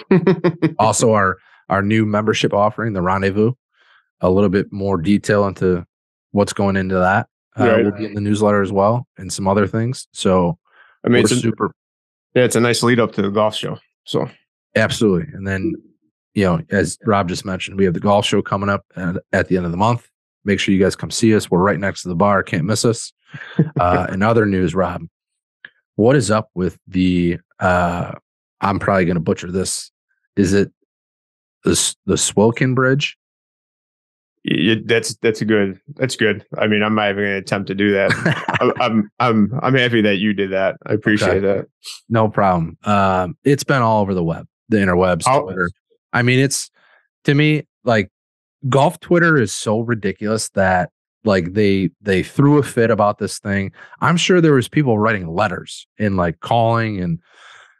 also, 0.80 1.14
our 1.14 1.38
our 1.70 1.82
new 1.82 2.06
membership 2.06 2.54
offering, 2.54 2.94
the 2.94 3.02
Rendezvous, 3.02 3.54
a 4.22 4.30
little 4.30 4.50
bit 4.50 4.72
more 4.72 4.98
detail 4.98 5.48
into 5.48 5.86
what's 6.32 6.54
going 6.54 6.76
into 6.78 6.96
that. 6.96 7.28
Uh, 7.60 7.68
Right. 7.68 7.86
will 7.86 7.92
be 7.92 8.06
in 8.06 8.14
the 8.14 8.22
newsletter 8.22 8.62
as 8.62 8.72
well, 8.72 9.08
and 9.18 9.34
some 9.34 9.48
other 9.48 9.66
things. 9.68 10.08
So 10.14 10.58
I 11.04 11.10
mean, 11.10 11.24
it's 11.24 11.32
a, 11.32 11.38
super 11.38 11.72
yeah, 12.36 12.44
it's 12.44 12.56
a 12.56 12.60
nice 12.60 12.84
lead 12.84 13.00
up 13.00 13.14
to 13.14 13.22
the 13.22 13.30
golf 13.32 13.56
show. 13.56 13.80
So 14.06 14.30
Absolutely. 14.76 15.34
And 15.34 15.48
then, 15.48 15.74
you 16.36 16.44
know, 16.44 16.62
as 16.70 17.00
Rob 17.06 17.30
just 17.30 17.46
mentioned, 17.46 17.78
we 17.80 17.86
have 17.86 17.96
the 17.96 18.00
golf 18.00 18.26
show 18.26 18.44
coming 18.44 18.70
up 18.70 18.86
at, 18.96 19.16
at 19.34 19.48
the 19.48 19.58
end 19.58 19.66
of 19.66 19.72
the 19.72 19.78
month. 19.78 20.08
Make 20.46 20.60
sure 20.60 20.74
you 20.74 20.80
guys 20.80 20.96
come 20.96 21.10
see 21.10 21.36
us. 21.36 21.50
We're 21.50 21.64
right 21.64 21.80
next 21.80 22.04
to 22.04 22.10
the 22.10 22.16
bar. 22.16 22.44
Can't 22.44 22.66
miss 22.66 22.86
us. 22.86 23.12
Uh, 23.80 24.08
in 24.12 24.24
other 24.24 24.46
news, 24.46 24.74
Rob, 24.74 25.02
what 25.98 26.16
is 26.16 26.32
up 26.32 26.50
with 26.56 26.80
the, 26.88 27.38
uh, 27.60 28.13
I'm 28.62 28.80
probably 28.80 29.06
going 29.06 29.16
to 29.16 29.22
butcher 29.22 29.51
this. 29.51 29.92
Is 30.38 30.54
it 30.54 30.72
the, 31.63 31.96
the 32.06 32.16
Swilcan 32.16 32.74
Bridge? 32.74 33.18
y- 34.46 34.82
that's 34.86 35.16
that's 35.18 35.42
a 35.42 35.46
good. 35.46 35.80
That's 35.96 36.16
good. 36.16 36.46
I 36.58 36.68
mean, 36.68 36.82
I'm 36.84 36.96
not 36.96 37.10
even 37.10 37.24
going 37.24 37.32
to 37.34 37.38
attempt 37.38 37.68
to 37.68 37.75
do 37.75 37.92
that. 37.92 38.12
I'm, 38.62 38.72
I'm 38.80 39.12
I'm 39.20 39.60
I'm 39.62 39.74
happy 39.75 40.01
that 40.01 40.18
you 40.18 40.34
did 40.34 40.51
that. 40.51 40.77
I 40.86 40.94
appreciate 40.94 41.39
that. 41.42 41.66
no 42.10 42.30
problem. 42.30 42.77
Um, 42.84 43.38
it's 43.44 43.63
been 43.63 43.82
all 43.82 44.01
over 44.01 44.13
the 44.13 44.24
web, 44.24 44.48
the 44.70 44.77
interwebs, 44.77 45.25
How- 45.25 45.42
Twitter. 45.42 45.70
I 46.13 46.22
mean, 46.22 46.39
it's 46.39 46.70
to 47.25 47.34
me 47.36 47.63
like 47.84 48.10
golf 48.70 49.00
Twitter 49.00 49.38
is 49.38 49.54
so 49.54 49.82
ridiculous 49.82 50.50
that 50.50 50.89
like 51.24 51.54
they 51.54 51.90
they 52.02 52.24
threw 52.24 52.58
a 52.58 52.64
fit 52.64 52.92
about 52.92 53.18
this 53.20 53.40
thing. 53.40 53.72
I'm 54.02 54.18
sure 54.18 54.42
there 54.42 54.54
was 54.54 54.68
people 54.70 54.98
writing 55.00 55.28
letters 55.28 55.88
and 56.00 56.18
like 56.18 56.40
calling 56.40 57.02
and 57.02 57.20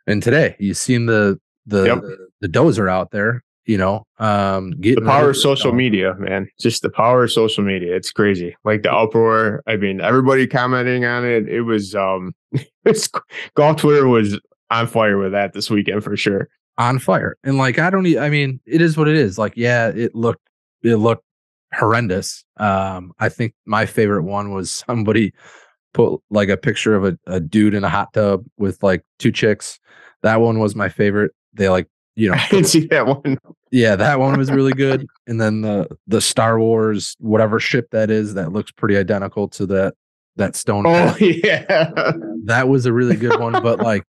and 0.06 0.22
today 0.24 0.56
you 0.60 0.74
seen 0.74 1.06
the 1.06 1.40
the 1.66 1.86
Yep. 1.86 2.02
the, 2.02 2.28
the 2.42 2.48
dozer 2.48 2.90
out 2.90 3.12
there, 3.12 3.44
you 3.66 3.78
know, 3.78 4.06
um, 4.20 4.74
The 4.80 5.02
power 5.02 5.32
of 5.32 5.38
social 5.38 5.74
media, 5.74 6.16
man. 6.18 6.48
Just 6.60 6.82
the 6.82 6.90
power 6.90 7.26
of 7.26 7.32
social 7.32 7.64
media. 7.64 7.96
It's 7.96 8.12
crazy. 8.12 8.56
Like 8.64 8.84
the 8.84 8.92
uproar. 8.94 9.64
I 9.68 9.76
mean, 9.76 10.00
everybody 10.02 10.48
commenting 10.48 11.04
on 11.06 11.26
it. 11.26 11.50
It 11.50 11.62
was 11.62 11.94
um, 11.94 12.34
it's 12.86 13.10
golf 13.56 13.78
Twitter 13.82 14.08
was 14.08 14.40
on 14.72 14.88
fire 14.88 15.18
with 15.18 15.32
that 15.34 15.54
this 15.54 15.70
weekend 15.70 16.04
for 16.04 16.16
sure. 16.18 16.50
on 16.78 17.00
fire. 17.00 17.36
And 17.44 17.58
like 17.58 17.80
I 17.80 17.90
don't 17.90 18.06
i 18.18 18.30
mean, 18.30 18.60
it 18.66 18.82
is 18.82 18.98
what 18.98 19.08
it 19.08 19.16
is. 19.16 19.38
Like, 19.38 19.54
yeah, 19.56 19.88
it 19.90 20.16
looked 20.16 20.48
it 20.84 20.96
looked 20.96 21.24
horrendous. 21.74 22.44
Um, 22.58 23.14
I 23.20 23.30
think 23.30 23.54
my 23.66 23.86
favorite 23.86 24.24
one 24.24 24.52
was 24.54 24.72
somebody 24.72 25.34
put 25.94 26.22
like 26.30 26.50
a 26.50 26.58
picture 26.58 26.96
of 26.96 27.06
a, 27.06 27.18
a 27.28 27.40
dude 27.40 27.74
in 27.74 27.84
a 27.84 27.90
hot 27.90 28.14
tub 28.14 28.46
with 28.58 28.82
like 28.84 29.04
two 29.20 29.32
chicks. 29.32 29.80
That 30.24 30.42
one 30.42 30.60
was 30.60 30.76
my 30.76 30.90
favorite. 30.90 31.32
They 31.54 31.70
like, 31.70 31.88
you 32.16 32.30
know, 32.32 32.36
I 32.36 32.48
didn't 32.50 32.68
see 32.68 32.86
that 32.88 33.08
one. 33.08 33.38
yeah, 33.72 33.96
that 33.96 34.20
one 34.20 34.38
was 34.38 34.52
really 34.52 34.74
good. 34.86 35.06
And 35.28 35.40
then 35.40 35.62
the 35.62 35.88
the 36.08 36.22
Star 36.22 36.60
Wars, 36.60 37.16
whatever 37.20 37.60
ship 37.60 37.90
that 37.92 38.10
is, 38.10 38.34
that 38.36 38.52
looks 38.52 38.72
pretty 38.72 38.98
identical 38.98 39.48
to 39.50 39.66
that 39.68 39.94
that 40.36 40.56
stone. 40.56 40.86
Oh 40.86 40.92
path 40.92 41.22
yeah. 41.22 42.12
that 42.46 42.68
was 42.70 42.86
a 42.86 42.94
really 42.94 43.16
good 43.16 43.40
one. 43.40 43.54
But 43.54 43.80
like, 43.80 44.04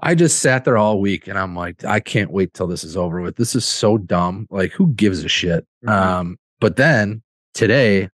I 0.00 0.14
just 0.14 0.40
sat 0.40 0.64
there 0.64 0.78
all 0.78 1.00
week 1.00 1.26
and 1.28 1.38
I'm 1.38 1.54
like, 1.56 1.84
I 1.84 2.00
can't 2.00 2.30
wait 2.30 2.54
till 2.54 2.66
this 2.66 2.84
is 2.84 2.96
over 2.96 3.20
with. 3.20 3.36
This 3.36 3.54
is 3.54 3.64
so 3.64 3.98
dumb. 3.98 4.46
Like, 4.50 4.72
who 4.72 4.88
gives 4.94 5.24
a 5.24 5.28
shit? 5.28 5.66
Mhm. 5.84 5.90
Um, 5.90 6.38
but 6.60 6.76
then 6.76 7.22
today, 7.54 8.08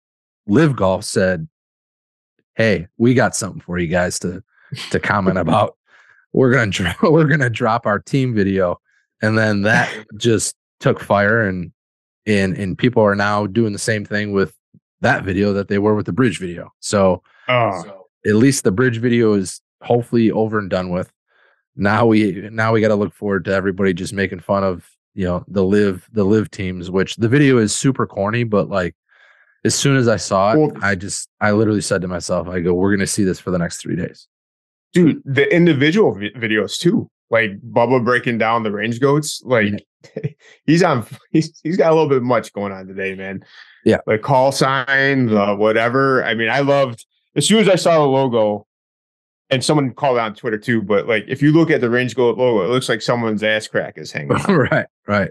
Live 0.46 0.76
Golf 0.76 1.04
said, 1.04 1.48
Hey, 2.54 2.86
we 2.98 3.14
got 3.14 3.34
something 3.34 3.60
for 3.60 3.78
you 3.78 3.88
guys 3.88 4.18
to 4.20 4.42
to 4.90 5.00
comment 5.00 5.38
about. 5.44 5.76
We're 6.32 6.52
gonna 6.52 6.70
dro- 6.70 6.92
we're 7.10 7.26
gonna 7.28 7.50
drop 7.50 7.86
our 7.86 7.98
team 7.98 8.34
video. 8.34 8.80
And 9.22 9.38
then 9.38 9.62
that 9.62 9.90
just 10.16 10.56
took 10.80 11.00
fire 11.00 11.42
and 11.46 11.72
and 12.26 12.56
and 12.56 12.76
people 12.76 13.02
are 13.02 13.14
now 13.14 13.46
doing 13.46 13.72
the 13.72 13.78
same 13.78 14.04
thing 14.04 14.32
with 14.32 14.54
that 15.00 15.24
video 15.24 15.52
that 15.52 15.68
they 15.68 15.78
were 15.78 15.94
with 15.94 16.06
the 16.06 16.12
bridge 16.12 16.38
video. 16.38 16.72
So 16.80 17.22
Oh, 17.48 18.06
at 18.26 18.34
least 18.36 18.64
the 18.64 18.72
bridge 18.72 18.98
video 18.98 19.34
is 19.34 19.60
hopefully 19.82 20.30
over 20.30 20.58
and 20.58 20.70
done 20.70 20.90
with. 20.90 21.12
Now 21.76 22.06
we 22.06 22.48
now 22.50 22.72
we 22.72 22.80
got 22.80 22.88
to 22.88 22.94
look 22.94 23.12
forward 23.14 23.44
to 23.46 23.52
everybody 23.54 23.92
just 23.92 24.12
making 24.12 24.40
fun 24.40 24.64
of 24.64 24.88
you 25.14 25.25
know 25.25 25.44
the 25.49 25.64
live 25.64 26.09
the 26.12 26.25
live 26.25 26.50
teams, 26.50 26.90
which 26.90 27.16
the 27.16 27.28
video 27.28 27.59
is 27.59 27.75
super 27.75 28.06
corny, 28.06 28.44
but 28.44 28.68
like 28.68 28.94
as 29.64 29.75
soon 29.75 29.97
as 29.97 30.09
I 30.09 30.16
saw 30.16 30.52
it, 30.52 30.59
Well- 30.59 30.73
I 30.83 30.94
just 30.94 31.28
I 31.40 31.52
literally 31.52 31.80
said 31.80 32.02
to 32.02 32.09
myself, 32.09 32.49
I 32.49 32.61
go, 32.61 32.75
we're 32.75 32.94
gonna 32.94 33.06
see 33.06 33.25
this 33.25 33.40
for 33.40 33.50
the 33.50 33.59
next 33.59 33.78
three 33.78 33.97
days. 33.97 34.28
dude, 34.92 35.23
the 35.25 35.52
individual 35.54 36.14
vi- 36.14 36.30
videos 36.37 36.78
too. 36.78 37.09
Like 37.30 37.52
Bubba 37.62 38.04
breaking 38.04 38.38
down 38.38 38.62
the 38.62 38.71
range 38.71 39.00
goats. 39.00 39.42
Like 39.44 39.73
he's 40.66 40.83
on. 40.83 41.06
He's 41.30 41.59
he's 41.64 41.76
got 41.76 41.90
a 41.90 41.94
little 41.94 42.09
bit 42.09 42.23
much 42.23 42.52
going 42.52 42.71
on 42.73 42.87
today, 42.87 43.14
man. 43.14 43.44
Yeah. 43.85 43.99
The 44.06 44.18
call 44.18 44.52
sign, 44.52 45.26
the 45.26 45.54
whatever. 45.56 46.23
I 46.25 46.35
mean, 46.35 46.49
I 46.50 46.61
loved 46.61 47.04
as 47.35 47.47
soon 47.47 47.59
as 47.61 47.68
I 47.68 47.75
saw 47.76 47.99
the 47.99 48.06
logo, 48.06 48.66
and 49.50 49.64
someone 49.64 49.94
called 49.94 50.18
it 50.18 50.21
on 50.21 50.35
Twitter 50.35 50.59
too. 50.59 50.83
But 50.83 51.09
like, 51.09 51.25
if 51.26 51.42
you 51.42 51.50
look 51.52 51.71
at 51.71 51.80
the 51.80 51.90
range 51.90 52.14
goat 52.14 52.37
logo, 52.38 52.62
it 52.64 52.68
looks 52.68 52.88
like 52.90 53.00
someone's 53.02 53.42
ass 53.42 53.66
crack 53.66 53.94
is 53.97 54.12
hanging. 54.12 54.33
out. 54.37 54.49
right, 54.49 54.87
right. 55.06 55.30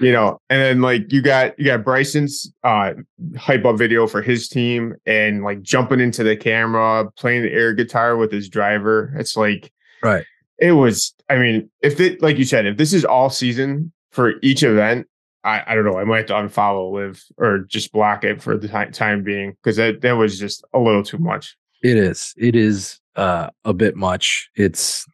you 0.00 0.12
know, 0.12 0.40
and 0.50 0.60
then 0.60 0.80
like 0.80 1.12
you 1.12 1.22
got 1.22 1.58
you 1.58 1.66
got 1.66 1.84
Bryson's 1.84 2.52
uh 2.64 2.94
hype 3.36 3.64
up 3.64 3.78
video 3.78 4.06
for 4.06 4.22
his 4.22 4.48
team 4.48 4.94
and 5.06 5.42
like 5.42 5.62
jumping 5.62 6.00
into 6.00 6.22
the 6.22 6.36
camera, 6.36 7.10
playing 7.16 7.42
the 7.42 7.52
air 7.52 7.72
guitar 7.72 8.16
with 8.16 8.30
his 8.30 8.48
driver. 8.48 9.14
It's 9.18 9.36
like 9.36 9.72
Right. 10.02 10.24
It 10.58 10.72
was, 10.72 11.14
I 11.28 11.36
mean, 11.36 11.70
if 11.82 12.00
it 12.00 12.22
like 12.22 12.38
you 12.38 12.44
said, 12.44 12.66
if 12.66 12.76
this 12.76 12.92
is 12.92 13.04
all 13.04 13.30
season 13.30 13.92
for 14.10 14.34
each 14.42 14.62
event, 14.62 15.06
I, 15.44 15.62
I 15.66 15.74
don't 15.74 15.84
know. 15.84 15.98
I 15.98 16.04
might 16.04 16.18
have 16.18 16.26
to 16.26 16.34
unfollow 16.34 16.92
live 16.92 17.22
or 17.36 17.60
just 17.60 17.92
block 17.92 18.24
it 18.24 18.42
for 18.42 18.56
the 18.56 18.68
time, 18.68 18.92
time 18.92 19.22
being 19.22 19.52
because 19.52 19.76
that, 19.76 20.00
that 20.00 20.12
was 20.12 20.38
just 20.38 20.64
a 20.72 20.78
little 20.78 21.02
too 21.02 21.18
much. 21.18 21.56
It 21.82 21.96
is. 21.96 22.34
It 22.36 22.56
is 22.56 23.00
uh, 23.16 23.50
a 23.64 23.74
bit 23.74 23.96
much. 23.96 24.48
It's. 24.56 25.06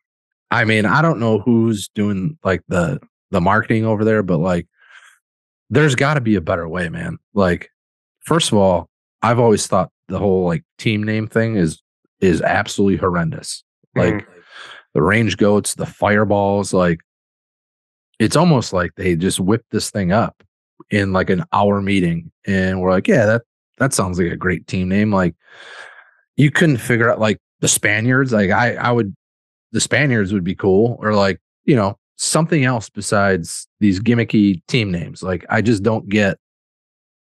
I 0.50 0.64
mean, 0.64 0.84
I 0.84 1.00
don't 1.00 1.18
know 1.18 1.38
who's 1.38 1.88
doing 1.88 2.38
like 2.44 2.62
the 2.68 3.00
the 3.32 3.40
marketing 3.40 3.84
over 3.84 4.04
there, 4.04 4.22
but 4.22 4.38
like, 4.38 4.68
there's 5.70 5.94
got 5.94 6.14
to 6.14 6.20
be 6.20 6.36
a 6.36 6.40
better 6.40 6.68
way, 6.68 6.88
man. 6.88 7.18
Like, 7.34 7.70
first 8.20 8.52
of 8.52 8.58
all, 8.58 8.88
I've 9.22 9.38
always 9.38 9.66
thought 9.66 9.90
the 10.08 10.18
whole 10.18 10.44
like 10.44 10.62
team 10.78 11.02
name 11.02 11.26
thing 11.26 11.56
is 11.56 11.80
is 12.20 12.42
absolutely 12.42 12.98
horrendous. 12.98 13.64
Like 13.96 14.14
mm-hmm. 14.14 14.40
the 14.94 15.02
range 15.02 15.36
goats, 15.36 15.74
the 15.74 15.86
fireballs, 15.86 16.72
like 16.72 17.00
it's 18.18 18.36
almost 18.36 18.72
like 18.72 18.92
they 18.96 19.16
just 19.16 19.40
whipped 19.40 19.70
this 19.70 19.90
thing 19.90 20.12
up 20.12 20.42
in 20.90 21.12
like 21.12 21.30
an 21.30 21.44
hour 21.52 21.80
meeting, 21.80 22.30
and 22.46 22.80
we're 22.80 22.90
like, 22.90 23.08
yeah, 23.08 23.26
that 23.26 23.42
that 23.78 23.94
sounds 23.94 24.18
like 24.18 24.30
a 24.30 24.36
great 24.36 24.66
team 24.66 24.88
name. 24.88 25.12
Like 25.12 25.34
you 26.36 26.50
couldn't 26.50 26.78
figure 26.78 27.10
out 27.10 27.20
like 27.20 27.38
the 27.60 27.68
Spaniards. 27.68 28.32
Like 28.32 28.50
I, 28.50 28.74
I 28.74 28.92
would, 28.92 29.14
the 29.72 29.80
Spaniards 29.80 30.32
would 30.32 30.44
be 30.44 30.54
cool, 30.54 30.98
or 31.00 31.14
like 31.14 31.40
you 31.64 31.76
know 31.76 31.98
something 32.16 32.64
else 32.64 32.88
besides 32.88 33.66
these 33.80 34.00
gimmicky 34.00 34.62
team 34.68 34.90
names. 34.90 35.22
Like 35.22 35.44
I 35.48 35.62
just 35.62 35.82
don't 35.82 36.08
get 36.08 36.38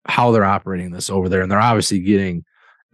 how 0.06 0.30
they're 0.32 0.44
operating 0.44 0.90
this 0.90 1.10
over 1.10 1.28
there, 1.28 1.42
and 1.42 1.50
they're 1.50 1.58
obviously 1.60 2.00
getting 2.00 2.44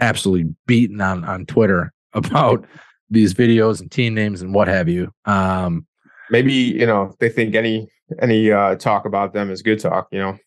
absolutely 0.01 0.55
beaten 0.67 1.01
on 1.01 1.25
on 1.25 1.47
Twitter 1.47 1.93
about 2.13 2.67
these 3.11 3.35
videos 3.35 3.81
and 3.81 3.91
team 3.91 4.15
names 4.15 4.43
and 4.43 4.55
what 4.55 4.69
have 4.69 4.89
you. 4.89 5.11
Um, 5.25 5.87
Maybe, 6.31 6.53
you 6.53 6.87
know, 6.87 7.15
they 7.21 7.29
think 7.29 7.55
any 7.55 7.89
any 8.21 8.51
uh 8.53 8.77
talk 8.77 9.05
about 9.05 9.33
them 9.33 9.51
is 9.51 9.63
good 9.63 9.81
talk, 9.81 10.09
you 10.13 10.19
know. 10.19 10.39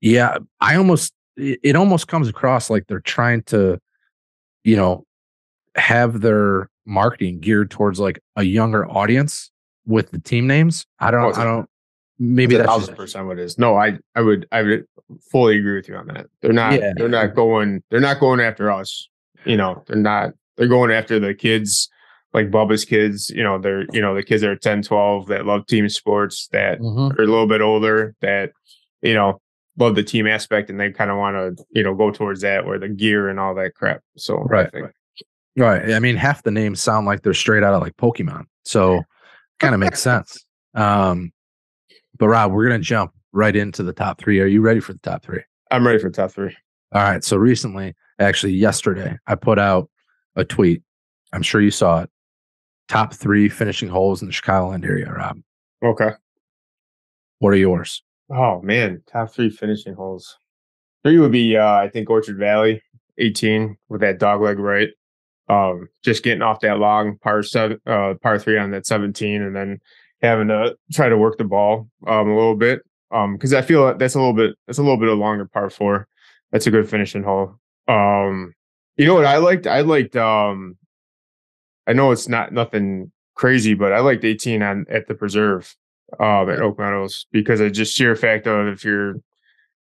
yeah, 0.00 0.38
I 0.60 0.76
almost 0.76 1.14
it, 1.36 1.60
it 1.62 1.76
almost 1.76 2.08
comes 2.08 2.28
across 2.28 2.70
like 2.70 2.86
they're 2.88 3.00
trying 3.00 3.42
to, 3.44 3.78
you 4.64 4.76
know, 4.76 5.04
have 5.76 6.20
their 6.20 6.68
marketing 6.84 7.40
geared 7.40 7.70
towards 7.70 8.00
like 8.00 8.20
a 8.36 8.42
younger 8.42 8.88
audience 8.90 9.51
with 9.86 10.10
the 10.10 10.18
team 10.20 10.46
names. 10.46 10.86
I 10.98 11.08
Oh, 11.08 11.10
don't, 11.12 11.28
it's 11.30 11.38
I 11.38 11.44
don't. 11.44 11.68
Maybe 12.18 12.56
that's 12.56 12.68
thousand 12.68 12.94
percent 12.94 13.26
what 13.26 13.38
it 13.38 13.42
is. 13.42 13.58
No, 13.58 13.76
I 13.76 13.98
I 14.14 14.20
would 14.20 14.46
I 14.52 14.62
would 14.62 14.84
fully 15.30 15.58
agree 15.58 15.74
with 15.74 15.88
you 15.88 15.96
on 15.96 16.06
that. 16.08 16.26
They're 16.40 16.52
not 16.52 16.74
Yeah. 16.78 16.92
they're 16.96 17.08
not 17.08 17.34
going 17.34 17.82
they're 17.90 18.00
not 18.00 18.20
going 18.20 18.38
after 18.40 18.70
us. 18.70 19.08
You 19.44 19.56
know, 19.56 19.82
they're 19.86 19.96
not 19.96 20.30
they're 20.56 20.68
going 20.68 20.90
after 20.92 21.18
the 21.18 21.34
kids 21.34 21.88
like 22.32 22.50
Bubba's 22.50 22.84
kids, 22.84 23.28
you 23.30 23.42
know, 23.42 23.58
they're 23.58 23.84
you 23.92 24.00
know, 24.00 24.14
the 24.14 24.22
kids 24.22 24.42
that 24.42 24.50
are 24.50 24.56
10, 24.56 24.82
12 24.82 25.26
that 25.28 25.46
love 25.46 25.66
team 25.66 25.88
sports 25.88 26.48
that 26.52 26.78
Mhm. 26.80 27.18
are 27.18 27.22
a 27.22 27.26
little 27.26 27.46
bit 27.48 27.60
older 27.60 28.14
that, 28.20 28.52
you 29.02 29.14
know, 29.14 29.40
love 29.78 29.96
the 29.96 30.02
team 30.04 30.26
aspect 30.26 30.70
and 30.70 30.78
they 30.78 30.92
kind 30.92 31.10
of 31.10 31.16
want 31.18 31.34
to, 31.58 31.64
you 31.72 31.82
know, 31.82 31.94
go 31.94 32.10
towards 32.10 32.42
that 32.42 32.64
or 32.64 32.78
the 32.78 32.88
gear 32.88 33.28
and 33.28 33.40
all 33.40 33.54
that 33.56 33.74
crap. 33.74 34.00
So 34.16 34.38
I 34.38 34.44
Right. 34.44 34.70
think- 34.72 34.90
right. 35.58 35.92
I 35.92 35.98
mean, 35.98 36.16
half 36.16 36.42
the 36.42 36.50
names 36.52 36.80
sound 36.80 37.06
like 37.06 37.22
they're 37.22 37.34
straight 37.34 37.62
out 37.64 37.74
of 37.74 37.82
like 37.82 37.96
Pokemon, 37.96 38.44
so 38.64 39.02
kind 39.62 39.74
of 39.74 39.80
makes 39.80 40.00
sense. 40.00 40.44
Um, 40.74 41.32
but 42.18 42.28
Rob, 42.28 42.52
we're 42.52 42.64
gonna 42.64 42.80
jump 42.80 43.12
right 43.32 43.54
into 43.54 43.82
the 43.82 43.92
top 43.92 44.20
three. 44.20 44.40
Are 44.40 44.46
you 44.46 44.60
ready 44.60 44.80
for 44.80 44.92
the 44.92 44.98
top 44.98 45.22
three? 45.22 45.40
I'm 45.70 45.86
ready 45.86 45.98
for 45.98 46.10
the 46.10 46.16
top 46.16 46.32
three. 46.32 46.54
All 46.92 47.02
right. 47.02 47.24
So 47.24 47.36
recently, 47.36 47.94
actually 48.18 48.52
yesterday, 48.52 49.18
I 49.26 49.34
put 49.36 49.58
out 49.58 49.88
a 50.36 50.44
tweet. 50.44 50.82
I'm 51.32 51.42
sure 51.42 51.60
you 51.60 51.70
saw 51.70 52.02
it. 52.02 52.10
Top 52.88 53.14
three 53.14 53.48
finishing 53.48 53.88
holes 53.88 54.20
in 54.20 54.28
the 54.28 54.34
Chicagoland 54.34 54.84
area, 54.84 55.10
Rob. 55.10 55.38
Okay. 55.82 56.10
What 57.38 57.54
are 57.54 57.56
yours? 57.56 58.02
Oh 58.30 58.60
man, 58.62 59.02
top 59.10 59.32
three 59.32 59.50
finishing 59.50 59.94
holes. 59.94 60.36
Three 61.04 61.18
would 61.18 61.32
be 61.32 61.56
uh, 61.56 61.74
I 61.74 61.88
think 61.88 62.10
Orchard 62.10 62.38
Valley, 62.38 62.82
18 63.18 63.76
with 63.88 64.00
that 64.02 64.18
dog 64.18 64.42
leg 64.42 64.58
right. 64.58 64.90
Um, 65.48 65.88
just 66.04 66.22
getting 66.22 66.42
off 66.42 66.60
that 66.60 66.78
long 66.78 67.18
par 67.18 67.42
seven, 67.42 67.78
uh, 67.86 68.14
par 68.22 68.38
three 68.38 68.58
on 68.58 68.70
that 68.70 68.86
17, 68.86 69.42
and 69.42 69.54
then 69.54 69.80
having 70.22 70.48
to 70.48 70.76
try 70.92 71.08
to 71.08 71.18
work 71.18 71.36
the 71.36 71.44
ball 71.44 71.88
um, 72.06 72.28
a 72.28 72.34
little 72.34 72.54
bit. 72.54 72.82
Um, 73.10 73.34
because 73.34 73.52
I 73.52 73.60
feel 73.60 73.94
that's 73.96 74.14
a 74.14 74.18
little 74.18 74.32
bit 74.32 74.56
that's 74.66 74.78
a 74.78 74.82
little 74.82 74.96
bit 74.96 75.08
of 75.08 75.18
longer 75.18 75.46
par 75.46 75.68
four. 75.68 76.08
That's 76.50 76.66
a 76.66 76.70
good 76.70 76.88
finishing 76.88 77.22
hole. 77.22 77.58
Um, 77.88 78.54
you 78.96 79.06
know 79.06 79.14
what 79.14 79.26
I 79.26 79.38
liked? 79.38 79.66
I 79.66 79.80
liked 79.80 80.16
um 80.16 80.76
I 81.86 81.92
know 81.92 82.12
it's 82.12 82.28
not 82.28 82.52
nothing 82.52 83.10
crazy, 83.34 83.74
but 83.74 83.92
I 83.92 84.00
liked 84.00 84.24
18 84.24 84.62
on 84.62 84.86
at 84.88 85.08
the 85.08 85.14
preserve 85.14 85.74
um 86.20 86.48
at 86.48 86.60
Oak 86.60 86.78
Meadows 86.78 87.26
because 87.32 87.60
of 87.60 87.72
just 87.72 87.94
sheer 87.94 88.16
fact 88.16 88.46
of 88.46 88.68
if 88.68 88.84
you're 88.84 89.16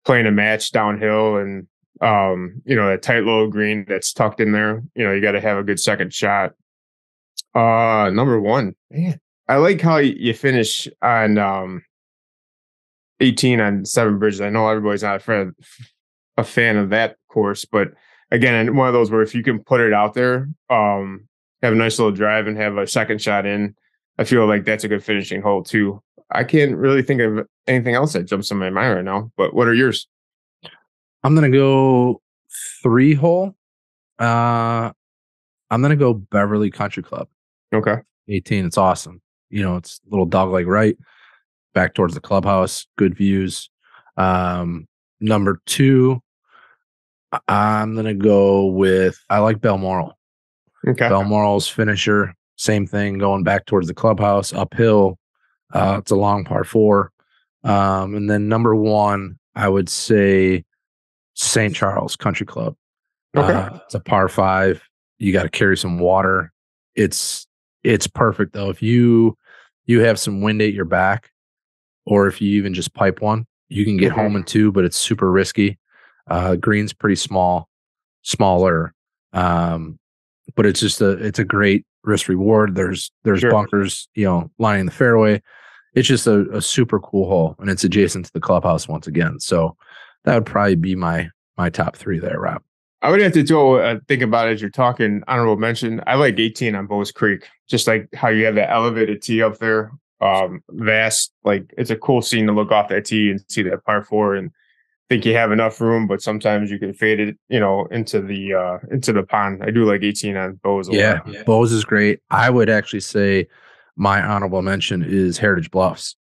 playing 0.04 0.26
a 0.26 0.30
match 0.30 0.72
downhill 0.72 1.36
and 1.36 1.66
um, 2.00 2.62
you 2.64 2.76
know, 2.76 2.88
that 2.88 3.02
tight 3.02 3.24
little 3.24 3.48
green 3.48 3.84
that's 3.88 4.12
tucked 4.12 4.40
in 4.40 4.52
there, 4.52 4.82
you 4.94 5.04
know, 5.04 5.12
you 5.12 5.20
got 5.20 5.32
to 5.32 5.40
have 5.40 5.58
a 5.58 5.64
good 5.64 5.80
second 5.80 6.12
shot. 6.12 6.52
Uh, 7.54 8.10
number 8.12 8.40
one, 8.40 8.74
man, 8.90 9.20
I 9.48 9.56
like 9.56 9.80
how 9.80 9.96
you 9.98 10.34
finish 10.34 10.88
on 11.00 11.38
um 11.38 11.82
18 13.20 13.60
on 13.60 13.84
seven 13.84 14.18
bridges. 14.18 14.40
I 14.40 14.50
know 14.50 14.68
everybody's 14.68 15.02
not 15.02 15.16
a 15.16 15.20
fan, 15.20 15.54
a 16.36 16.44
fan 16.44 16.76
of 16.76 16.90
that 16.90 17.16
course, 17.28 17.64
but 17.64 17.88
again, 18.30 18.76
one 18.76 18.88
of 18.88 18.94
those 18.94 19.10
where 19.10 19.22
if 19.22 19.34
you 19.34 19.42
can 19.42 19.62
put 19.62 19.80
it 19.80 19.92
out 19.92 20.14
there, 20.14 20.48
um, 20.68 21.28
have 21.62 21.72
a 21.72 21.76
nice 21.76 21.98
little 21.98 22.12
drive 22.12 22.46
and 22.46 22.56
have 22.56 22.76
a 22.76 22.86
second 22.86 23.22
shot 23.22 23.46
in, 23.46 23.74
I 24.18 24.24
feel 24.24 24.46
like 24.46 24.64
that's 24.64 24.84
a 24.84 24.88
good 24.88 25.04
finishing 25.04 25.42
hole 25.42 25.62
too. 25.62 26.02
I 26.30 26.44
can't 26.44 26.76
really 26.76 27.02
think 27.02 27.20
of 27.20 27.46
anything 27.66 27.94
else 27.94 28.12
that 28.14 28.24
jumps 28.24 28.50
in 28.50 28.58
my 28.58 28.70
mind 28.70 28.94
right 28.94 29.04
now. 29.04 29.30
But 29.36 29.54
what 29.54 29.68
are 29.68 29.74
yours? 29.74 30.08
I'm 31.26 31.34
gonna 31.34 31.50
go 31.50 32.22
three 32.84 33.12
hole. 33.12 33.56
Uh, 34.16 34.92
I'm 35.72 35.82
gonna 35.82 35.96
go 35.96 36.14
Beverly 36.14 36.70
Country 36.70 37.02
Club. 37.02 37.26
Okay. 37.74 37.96
18. 38.28 38.64
It's 38.64 38.78
awesome. 38.78 39.20
You 39.50 39.64
know, 39.64 39.74
it's 39.74 40.00
a 40.06 40.10
little 40.10 40.26
dog 40.26 40.50
leg 40.50 40.68
right, 40.68 40.96
back 41.74 41.94
towards 41.94 42.14
the 42.14 42.20
clubhouse, 42.20 42.86
good 42.96 43.16
views. 43.16 43.68
Um, 44.16 44.86
number 45.18 45.60
two, 45.66 46.22
I'm 47.48 47.96
gonna 47.96 48.14
go 48.14 48.66
with 48.66 49.18
I 49.28 49.38
like 49.38 49.60
Balmoral. 49.60 50.16
Okay. 50.86 51.08
Balmoral's 51.08 51.66
finisher, 51.66 52.36
same 52.54 52.86
thing, 52.86 53.18
going 53.18 53.42
back 53.42 53.66
towards 53.66 53.88
the 53.88 53.94
clubhouse, 53.94 54.52
uphill. 54.52 55.18
Uh, 55.72 55.96
it's 55.98 56.12
a 56.12 56.16
long 56.16 56.44
par 56.44 56.62
four. 56.62 57.10
Um, 57.64 58.14
and 58.14 58.30
then 58.30 58.48
number 58.48 58.76
one, 58.76 59.40
I 59.56 59.68
would 59.68 59.88
say 59.88 60.64
St. 61.36 61.74
Charles 61.74 62.16
Country 62.16 62.46
Club. 62.46 62.74
Okay. 63.36 63.52
Uh, 63.52 63.78
it's 63.84 63.94
a 63.94 64.00
par 64.00 64.28
five. 64.28 64.82
You 65.18 65.32
got 65.32 65.44
to 65.44 65.48
carry 65.50 65.76
some 65.76 65.98
water. 65.98 66.52
It's 66.94 67.46
it's 67.84 68.06
perfect 68.06 68.52
though. 68.54 68.70
If 68.70 68.82
you 68.82 69.36
you 69.84 70.00
have 70.00 70.18
some 70.18 70.40
wind 70.40 70.60
at 70.62 70.72
your 70.72 70.84
back, 70.86 71.30
or 72.06 72.26
if 72.26 72.40
you 72.40 72.56
even 72.56 72.74
just 72.74 72.94
pipe 72.94 73.20
one, 73.20 73.46
you 73.68 73.84
can 73.84 73.96
get 73.96 74.12
Okay. 74.12 74.20
home 74.22 74.34
in 74.36 74.42
two, 74.44 74.72
but 74.72 74.84
it's 74.84 74.96
super 74.96 75.30
risky. 75.30 75.78
Uh, 76.28 76.56
green's 76.56 76.92
pretty 76.92 77.14
small, 77.16 77.68
smaller, 78.22 78.92
um, 79.32 79.98
but 80.56 80.66
it's 80.66 80.80
just 80.80 81.00
a 81.00 81.10
it's 81.10 81.38
a 81.38 81.44
great 81.44 81.84
risk 82.04 82.28
reward. 82.28 82.74
There's 82.74 83.12
there's 83.24 83.40
Sure. 83.40 83.50
bunkers, 83.52 84.08
you 84.14 84.24
know, 84.24 84.50
lining 84.58 84.86
the 84.86 84.92
fairway. 84.92 85.42
It's 85.94 86.08
just 86.08 86.26
a, 86.26 86.48
a 86.50 86.60
super 86.62 86.98
cool 87.00 87.26
hole, 87.28 87.56
and 87.58 87.70
it's 87.70 87.84
adjacent 87.84 88.26
to 88.26 88.32
the 88.32 88.40
clubhouse 88.40 88.88
once 88.88 89.06
again. 89.06 89.38
So 89.40 89.76
that 90.24 90.34
would 90.34 90.46
probably 90.46 90.74
be 90.74 90.94
my 90.96 91.30
my 91.56 91.70
top 91.70 91.96
three 91.96 92.18
there, 92.18 92.38
Rob. 92.38 92.62
I 93.02 93.10
would 93.10 93.20
have 93.20 93.32
to 93.34 93.42
go 93.42 93.76
uh, 93.76 93.98
think 94.08 94.22
about 94.22 94.48
it 94.48 94.52
as 94.52 94.60
you're 94.60 94.70
talking. 94.70 95.22
Honorable 95.28 95.56
mention. 95.56 96.00
I 96.06 96.14
like 96.14 96.38
18 96.38 96.74
on 96.74 96.86
Bowes 96.86 97.12
Creek, 97.12 97.46
just 97.68 97.86
like 97.86 98.08
how 98.14 98.28
you 98.28 98.44
have 98.46 98.54
that 98.56 98.70
elevated 98.70 99.22
tee 99.22 99.42
up 99.42 99.58
there. 99.58 99.92
Um, 100.20 100.62
vast, 100.70 101.32
like 101.44 101.72
it's 101.76 101.90
a 101.90 101.96
cool 101.96 102.22
scene 102.22 102.46
to 102.46 102.52
look 102.52 102.72
off 102.72 102.88
that 102.88 103.04
tee 103.04 103.30
and 103.30 103.40
see 103.48 103.62
that 103.64 103.84
par 103.84 104.02
four, 104.02 104.34
and 104.34 104.50
think 105.08 105.24
you 105.24 105.34
have 105.34 105.52
enough 105.52 105.80
room, 105.80 106.06
but 106.06 106.22
sometimes 106.22 106.70
you 106.70 106.78
can 106.78 106.94
fade 106.94 107.20
it, 107.20 107.38
you 107.48 107.60
know, 107.60 107.86
into 107.90 108.20
the 108.20 108.54
uh 108.54 108.78
into 108.90 109.12
the 109.12 109.22
pond. 109.22 109.62
I 109.62 109.70
do 109.70 109.84
like 109.84 110.02
18 110.02 110.36
on 110.36 110.54
Bowes. 110.62 110.88
A 110.88 110.92
Yeah, 110.94 111.20
lot. 111.26 111.44
Bowes 111.44 111.72
is 111.72 111.84
great. 111.84 112.20
I 112.30 112.48
would 112.50 112.70
actually 112.70 113.00
say 113.00 113.46
my 113.94 114.22
honorable 114.22 114.62
mention 114.62 115.04
is 115.04 115.38
Heritage 115.38 115.70
Bluffs. 115.70 116.16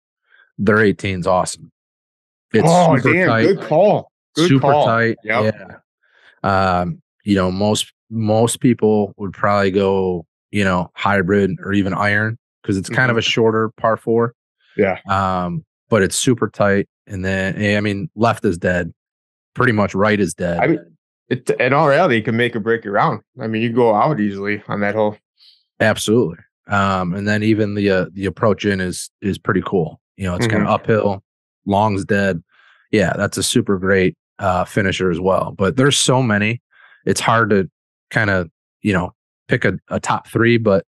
Their 0.58 0.80
18 0.80 1.22
is 1.22 1.28
awesome. 1.28 1.72
It's 2.54 2.68
oh 2.70 2.98
super 2.98 3.14
damn, 3.14 3.28
tight. 3.30 3.44
good 3.44 3.62
call. 3.62 4.12
Good 4.36 4.50
super 4.50 4.72
call. 4.72 4.86
tight. 4.86 5.18
Yep. 5.24 5.56
Yeah. 5.56 6.80
Um, 6.80 7.02
you 7.24 7.36
know, 7.36 7.52
most 7.52 7.92
most 8.10 8.60
people 8.60 9.14
would 9.18 9.34
probably 9.34 9.72
go, 9.72 10.26
you 10.52 10.64
know, 10.64 10.92
hybrid 10.96 11.58
or 11.64 11.74
even 11.74 11.94
iron 11.94 12.38
because 12.62 12.78
it's 12.78 12.90
kind 12.90 13.12
of 13.12 13.18
a 13.18 13.22
shorter 13.22 13.72
par 13.78 13.98
four. 13.98 14.34
Yeah. 14.78 15.00
Um, 15.10 15.66
but 15.90 16.04
it's 16.04 16.16
super 16.16 16.50
tight. 16.50 16.88
And 17.08 17.24
then 17.24 17.56
eh, 17.62 17.78
I 17.78 17.82
mean, 17.82 18.10
left 18.16 18.46
is 18.46 18.58
dead. 18.58 18.94
Pretty 19.54 19.72
much 19.72 19.96
right 19.96 20.20
is 20.20 20.34
dead. 20.34 20.60
I 20.60 20.68
mean, 20.68 20.98
it, 21.30 21.50
in 21.50 21.74
all 21.74 21.88
reality, 21.88 22.18
it 22.18 22.26
can 22.26 22.38
make 22.38 22.56
or 22.56 22.60
break 22.60 22.84
your 22.84 22.94
round. 22.94 23.22
I 23.40 23.48
mean, 23.48 23.62
you 23.62 23.72
go 23.72 23.94
out 23.94 24.20
easily 24.20 24.62
on 24.68 24.82
that 24.82 24.96
hole. 24.96 25.18
Absolutely. 25.80 26.38
Um, 26.68 27.14
and 27.14 27.28
then 27.28 27.44
even 27.44 27.76
the 27.76 27.90
uh, 27.90 28.06
the 28.14 28.26
approach 28.26 28.66
in 28.66 28.82
is 28.82 29.10
is 29.22 29.38
pretty 29.38 29.62
cool. 29.66 30.00
You 30.18 30.26
know, 30.26 30.36
it's 30.36 30.48
kind 30.48 30.64
of 30.64 30.70
uphill. 30.70 31.24
Long's 31.66 32.06
dead. 32.06 32.44
Yeah, 32.92 33.14
that's 33.18 33.38
a 33.38 33.44
super 33.44 33.78
great 33.78 34.16
uh, 34.40 34.66
finisher 34.66 35.10
as 35.10 35.20
well. 35.20 35.54
But 35.58 35.78
there's 35.78 35.98
so 35.98 36.22
many, 36.22 36.62
it's 37.06 37.22
hard 37.22 37.50
to 37.52 37.70
kind 38.10 38.30
of 38.30 38.50
you 38.82 38.94
know 38.94 39.14
pick 39.48 39.66
a, 39.66 39.80
a 39.90 40.00
top 40.00 40.28
three. 40.28 40.58
But 40.58 40.86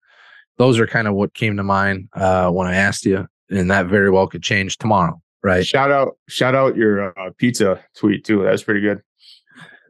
those 0.58 0.80
are 0.80 0.88
kind 0.88 1.08
of 1.08 1.14
what 1.14 1.34
came 1.34 1.58
to 1.58 1.64
mind 1.64 2.10
uh, 2.14 2.50
when 2.50 2.68
I 2.68 2.76
asked 2.76 3.06
you, 3.06 3.28
and 3.50 3.72
that 3.72 3.88
very 3.88 4.10
well 4.10 4.28
could 4.28 4.44
change 4.44 4.78
tomorrow, 4.78 5.22
right? 5.44 5.66
Shout 5.66 5.92
out, 5.92 6.18
shout 6.28 6.56
out 6.56 6.76
your 6.76 7.18
uh, 7.20 7.32
pizza 7.38 7.84
tweet 7.96 8.24
too. 8.26 8.44
That 8.44 8.52
was 8.52 8.64
pretty 8.64 8.82
good. 8.82 9.02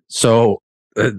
So 0.08 0.62
uh, 0.96 1.12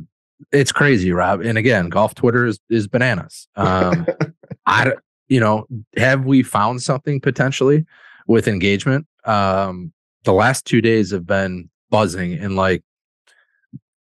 it's 0.52 0.72
crazy, 0.72 1.12
Rob. 1.12 1.40
And 1.40 1.58
again, 1.58 1.88
golf 1.88 2.14
Twitter 2.14 2.46
is 2.46 2.58
is 2.70 2.86
bananas. 2.86 3.48
Um, 3.56 4.06
I, 4.66 4.92
you 5.28 5.40
know, 5.40 5.66
have 5.96 6.24
we 6.24 6.42
found 6.42 6.82
something 6.82 7.20
potentially 7.20 7.84
with 8.26 8.48
engagement? 8.48 9.06
Um, 9.24 9.92
the 10.24 10.32
last 10.32 10.64
two 10.64 10.80
days 10.80 11.10
have 11.10 11.26
been 11.26 11.70
buzzing, 11.90 12.34
and 12.34 12.56
like 12.56 12.82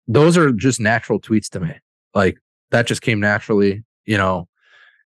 those 0.09 0.37
are 0.37 0.53
just 0.53 0.81
natural 0.81 1.21
tweets 1.21 1.49
to 1.51 1.61
me. 1.61 1.75
Like 2.15 2.39
that 2.71 2.87
just 2.87 3.03
came 3.03 3.21
naturally. 3.21 3.85
You 4.05 4.17
know, 4.19 4.49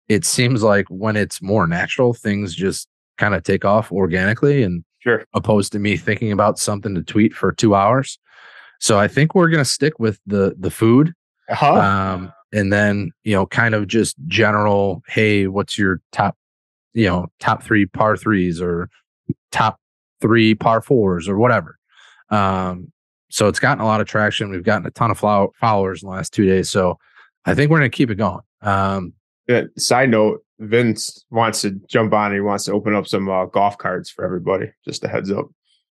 it 0.09 0.25
seems 0.25 0.63
like 0.63 0.87
when 0.89 1.17
it's 1.17 1.43
more 1.43 1.67
natural, 1.67 2.15
things 2.15 2.55
just 2.55 2.89
kind 3.19 3.35
of 3.35 3.43
take 3.43 3.65
off 3.65 3.93
organically, 3.93 4.63
and 4.63 4.85
Sure. 5.01 5.25
opposed 5.35 5.71
to 5.73 5.79
me 5.79 5.97
thinking 5.97 6.33
about 6.33 6.59
something 6.59 6.95
to 6.97 7.03
tweet 7.03 7.33
for 7.33 7.53
two 7.53 7.77
hours. 7.77 8.19
So 8.81 8.99
I 8.99 9.07
think 9.07 9.35
we're 9.35 9.49
gonna 9.51 9.65
stick 9.65 9.99
with 10.01 10.19
the 10.27 10.55
the 10.59 10.71
food 10.71 11.13
Uh-huh. 11.49 11.75
um, 11.75 12.33
and 12.53 12.73
then 12.73 13.13
you 13.23 13.33
know 13.35 13.47
kind 13.47 13.75
of 13.77 13.87
just 13.87 14.17
general 14.27 15.03
hey 15.07 15.47
what's 15.47 15.79
your 15.79 16.01
top 16.13 16.37
you 16.93 17.07
know 17.07 17.29
top 17.39 17.63
three 17.63 17.87
par 17.87 18.17
threes 18.17 18.61
or 18.61 18.91
top 19.53 19.79
three 20.21 20.55
par 20.57 20.81
fours 20.83 21.29
or 21.29 21.39
whatever 21.39 21.76
um, 22.31 22.91
so 23.29 23.49
it's 23.49 23.59
gotten 23.59 23.83
a 23.83 23.87
lot 23.87 24.01
of 24.01 24.07
traction 24.07 24.51
we've 24.51 24.63
gotten 24.65 24.87
a 24.87 24.91
ton 24.91 25.11
of 25.11 25.19
follow- 25.19 25.53
followers 25.61 26.03
in 26.03 26.09
the 26.09 26.15
last 26.15 26.33
two 26.33 26.47
days 26.47 26.71
so 26.71 26.99
i 27.45 27.55
think 27.55 27.71
we're 27.71 27.79
going 27.79 27.91
to 27.91 27.97
keep 27.97 28.11
it 28.11 28.17
going 28.17 28.41
um, 28.63 29.13
Yeah, 29.49 29.63
side 29.79 30.11
note, 30.11 30.43
Vince 30.59 31.25
wants 31.31 31.61
to 31.63 31.73
jump 31.89 32.13
on. 32.15 32.33
He 32.33 32.41
wants 32.41 32.65
to 32.65 32.73
open 32.73 32.95
up 32.95 33.07
some 33.07 33.29
uh, 33.29 33.45
golf 33.45 33.77
cards 33.79 34.09
for 34.11 34.25
everybody. 34.25 34.73
Just 34.85 35.05
a 35.05 35.09
heads 35.09 35.31
up. 35.31 35.47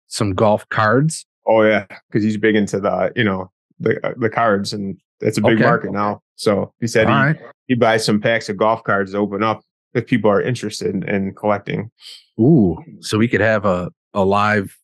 some 0.06 0.34
golf 0.34 0.68
cards 0.68 1.24
Oh 1.46 1.62
yeah, 1.62 1.86
because 2.08 2.22
he's 2.22 2.36
big 2.36 2.54
into 2.54 2.78
the 2.78 3.10
you 3.16 3.24
know 3.24 3.50
the 3.80 3.98
uh, 4.06 4.12
the 4.18 4.28
cards, 4.28 4.72
and 4.74 4.98
it's 5.20 5.38
a 5.38 5.40
big 5.40 5.54
Okay. 5.54 5.64
market 5.64 5.90
now. 5.92 6.20
So 6.36 6.72
he 6.80 6.86
said 6.86 7.06
all 7.08 7.16
he, 7.16 7.22
right 7.28 7.36
he 7.66 7.74
buys 7.74 8.04
some 8.04 8.20
packs 8.20 8.48
of 8.50 8.56
golf 8.58 8.84
cards 8.84 9.12
to 9.12 9.18
open 9.18 9.42
up 9.42 9.62
if 9.94 10.06
people 10.06 10.30
are 10.30 10.42
interested 10.42 10.94
in, 10.94 11.02
in 11.08 11.34
collecting. 11.34 11.90
ooh 12.38 12.76
so 13.00 13.16
we 13.18 13.26
could 13.26 13.40
have 13.40 13.64
a, 13.64 13.90
a 14.14 14.22
live 14.24 14.76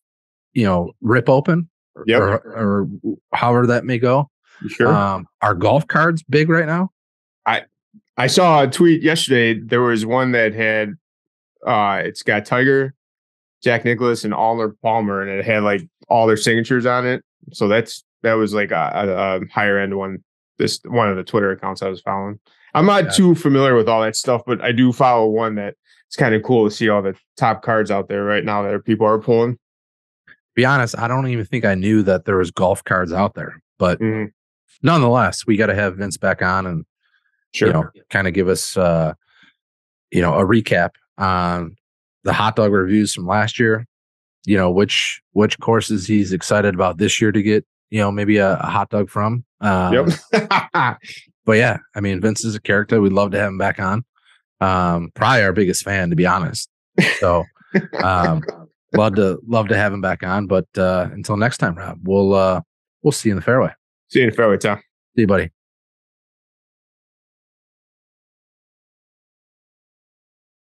you 0.57 0.65
know 0.65 0.93
rip 1.01 1.29
open 1.29 1.69
Yep. 2.07 2.21
or, 2.21 2.35
or 2.37 2.89
however 3.33 3.67
that 3.69 3.85
may 3.85 3.99
go 3.99 4.29
sure? 4.69 4.89
um, 4.89 5.27
are 5.43 5.55
golf 5.55 5.87
cards 5.87 6.23
big 6.25 6.49
right 6.49 6.67
now 6.67 6.91
I 7.47 7.63
I 8.19 8.27
saw 8.29 8.63
a 8.63 8.67
tweet 8.67 9.03
yesterday. 9.03 9.61
There 9.61 9.83
was 9.83 10.05
one 10.07 10.33
that 10.33 10.55
had 10.55 10.95
Uh, 11.67 12.03
it's 12.05 12.23
got 12.23 12.45
Tiger, 12.47 12.95
Jack 13.63 13.85
Nicklaus, 13.85 14.25
and 14.25 14.33
Arnold 14.35 14.81
Palmer, 14.83 15.21
and 15.23 15.31
it 15.31 15.45
had 15.45 15.63
like 15.63 15.83
all 16.09 16.27
their 16.27 16.37
signatures 16.37 16.87
on 16.87 17.07
it. 17.07 17.23
So 17.53 17.69
that's 17.69 18.05
that 18.23 18.35
was 18.35 18.55
like 18.55 18.71
a, 18.73 18.91
a, 18.95 19.41
a 19.43 19.47
higher 19.53 19.79
end 19.79 19.97
one. 19.97 20.25
This 20.59 20.81
one 20.87 21.09
of 21.11 21.17
the 21.17 21.25
Twitter 21.25 21.51
accounts 21.51 21.83
I 21.83 21.89
was 21.89 22.01
following. 22.01 22.39
I'm 22.75 22.87
not 22.87 23.05
Yeah. 23.05 23.11
too 23.11 23.35
familiar 23.35 23.75
with 23.77 23.89
all 23.89 24.03
that 24.03 24.17
stuff, 24.17 24.43
but 24.47 24.63
I 24.63 24.73
do 24.73 24.93
follow 24.93 25.27
one 25.29 25.55
that 25.57 25.75
it's 26.09 26.17
kind 26.17 26.35
of 26.35 26.43
cool 26.43 26.69
to 26.69 26.75
see 26.75 26.89
all 26.89 27.03
the 27.03 27.15
top 27.37 27.63
cards 27.63 27.91
out 27.91 28.09
there 28.09 28.25
right 28.25 28.45
now 28.45 28.63
that 28.63 28.85
people 28.85 29.07
are 29.07 29.19
pulling. 29.19 29.59
Be 30.57 30.65
honest, 30.65 30.99
I 30.99 31.07
don't 31.07 31.29
even 31.29 31.45
think 31.45 31.65
I 31.65 31.75
knew 31.77 32.03
that 32.03 32.25
there 32.25 32.39
was 32.39 32.51
golf 32.51 32.83
cards 32.83 33.13
out 33.13 33.35
there. 33.35 33.63
But 33.79 34.01
Mhm. 34.01 34.33
nonetheless, 34.83 35.47
we 35.47 35.57
got 35.57 35.67
to 35.67 35.75
have 35.75 35.97
Vince 35.97 36.17
back 36.17 36.43
on 36.43 36.67
and 36.67 36.85
Sure. 37.55 37.69
you 37.69 37.73
know 37.75 37.91
kind 38.11 38.27
of 38.27 38.35
give 38.35 38.49
us 38.49 38.77
uh 38.77 39.15
you 40.11 40.21
know 40.21 40.35
a 40.35 40.45
recap 40.45 40.91
on 41.19 41.77
the 42.25 42.33
hot 42.33 42.57
dog 42.57 42.73
reviews 42.73 43.15
from 43.15 43.27
last 43.27 43.59
year. 43.61 43.87
You 44.47 44.57
know 44.57 44.71
which 44.71 45.21
which 45.33 45.59
courses 45.61 46.07
he's 46.07 46.33
excited 46.33 46.75
about 46.75 46.99
this 46.99 47.21
year 47.21 47.31
to 47.33 47.43
get 47.43 47.65
you 47.91 48.01
know 48.01 48.11
maybe 48.11 48.39
a, 48.39 48.55
a 48.59 48.67
hot 48.67 48.91
dog 48.91 49.11
from. 49.11 49.45
Um, 49.61 49.93
yep. 49.95 50.07
but 51.45 51.53
yeah, 51.59 51.79
I 51.95 52.01
mean, 52.01 52.21
Vince 52.21 52.45
is 52.45 52.55
a 52.55 52.61
character. 52.61 53.01
We'd 53.01 53.13
love 53.13 53.31
to 53.33 53.39
have 53.39 53.49
him 53.49 53.59
back 53.59 53.79
on. 53.79 54.05
Um, 54.61 55.11
probably 55.15 55.43
our 55.43 55.53
biggest 55.53 55.83
fan, 55.85 56.11
to 56.11 56.17
be 56.17 56.27
honest. 56.27 56.69
So, 57.21 57.45
um, 58.03 58.43
love 58.95 59.15
to 59.17 59.39
love 59.47 59.69
to 59.69 59.77
have 59.77 59.93
him 59.93 60.01
back 60.01 60.23
on. 60.23 60.47
But 60.47 60.67
uh, 60.77 61.09
until 61.13 61.37
next 61.37 61.59
time, 61.59 61.75
Rob, 61.75 62.01
we'll 62.05 62.35
uh, 62.35 62.61
we'll 63.03 63.13
see 63.13 63.29
you 63.29 63.35
in 63.35 63.37
the 63.37 63.43
fairway. 63.43 63.71
See 64.09 64.21
you 64.21 64.25
in 64.25 64.31
the 64.31 64.37
fairway, 64.37 64.59
Tom. 64.59 64.79
See 65.17 65.23
you, 65.23 65.27
buddy. 65.27 65.51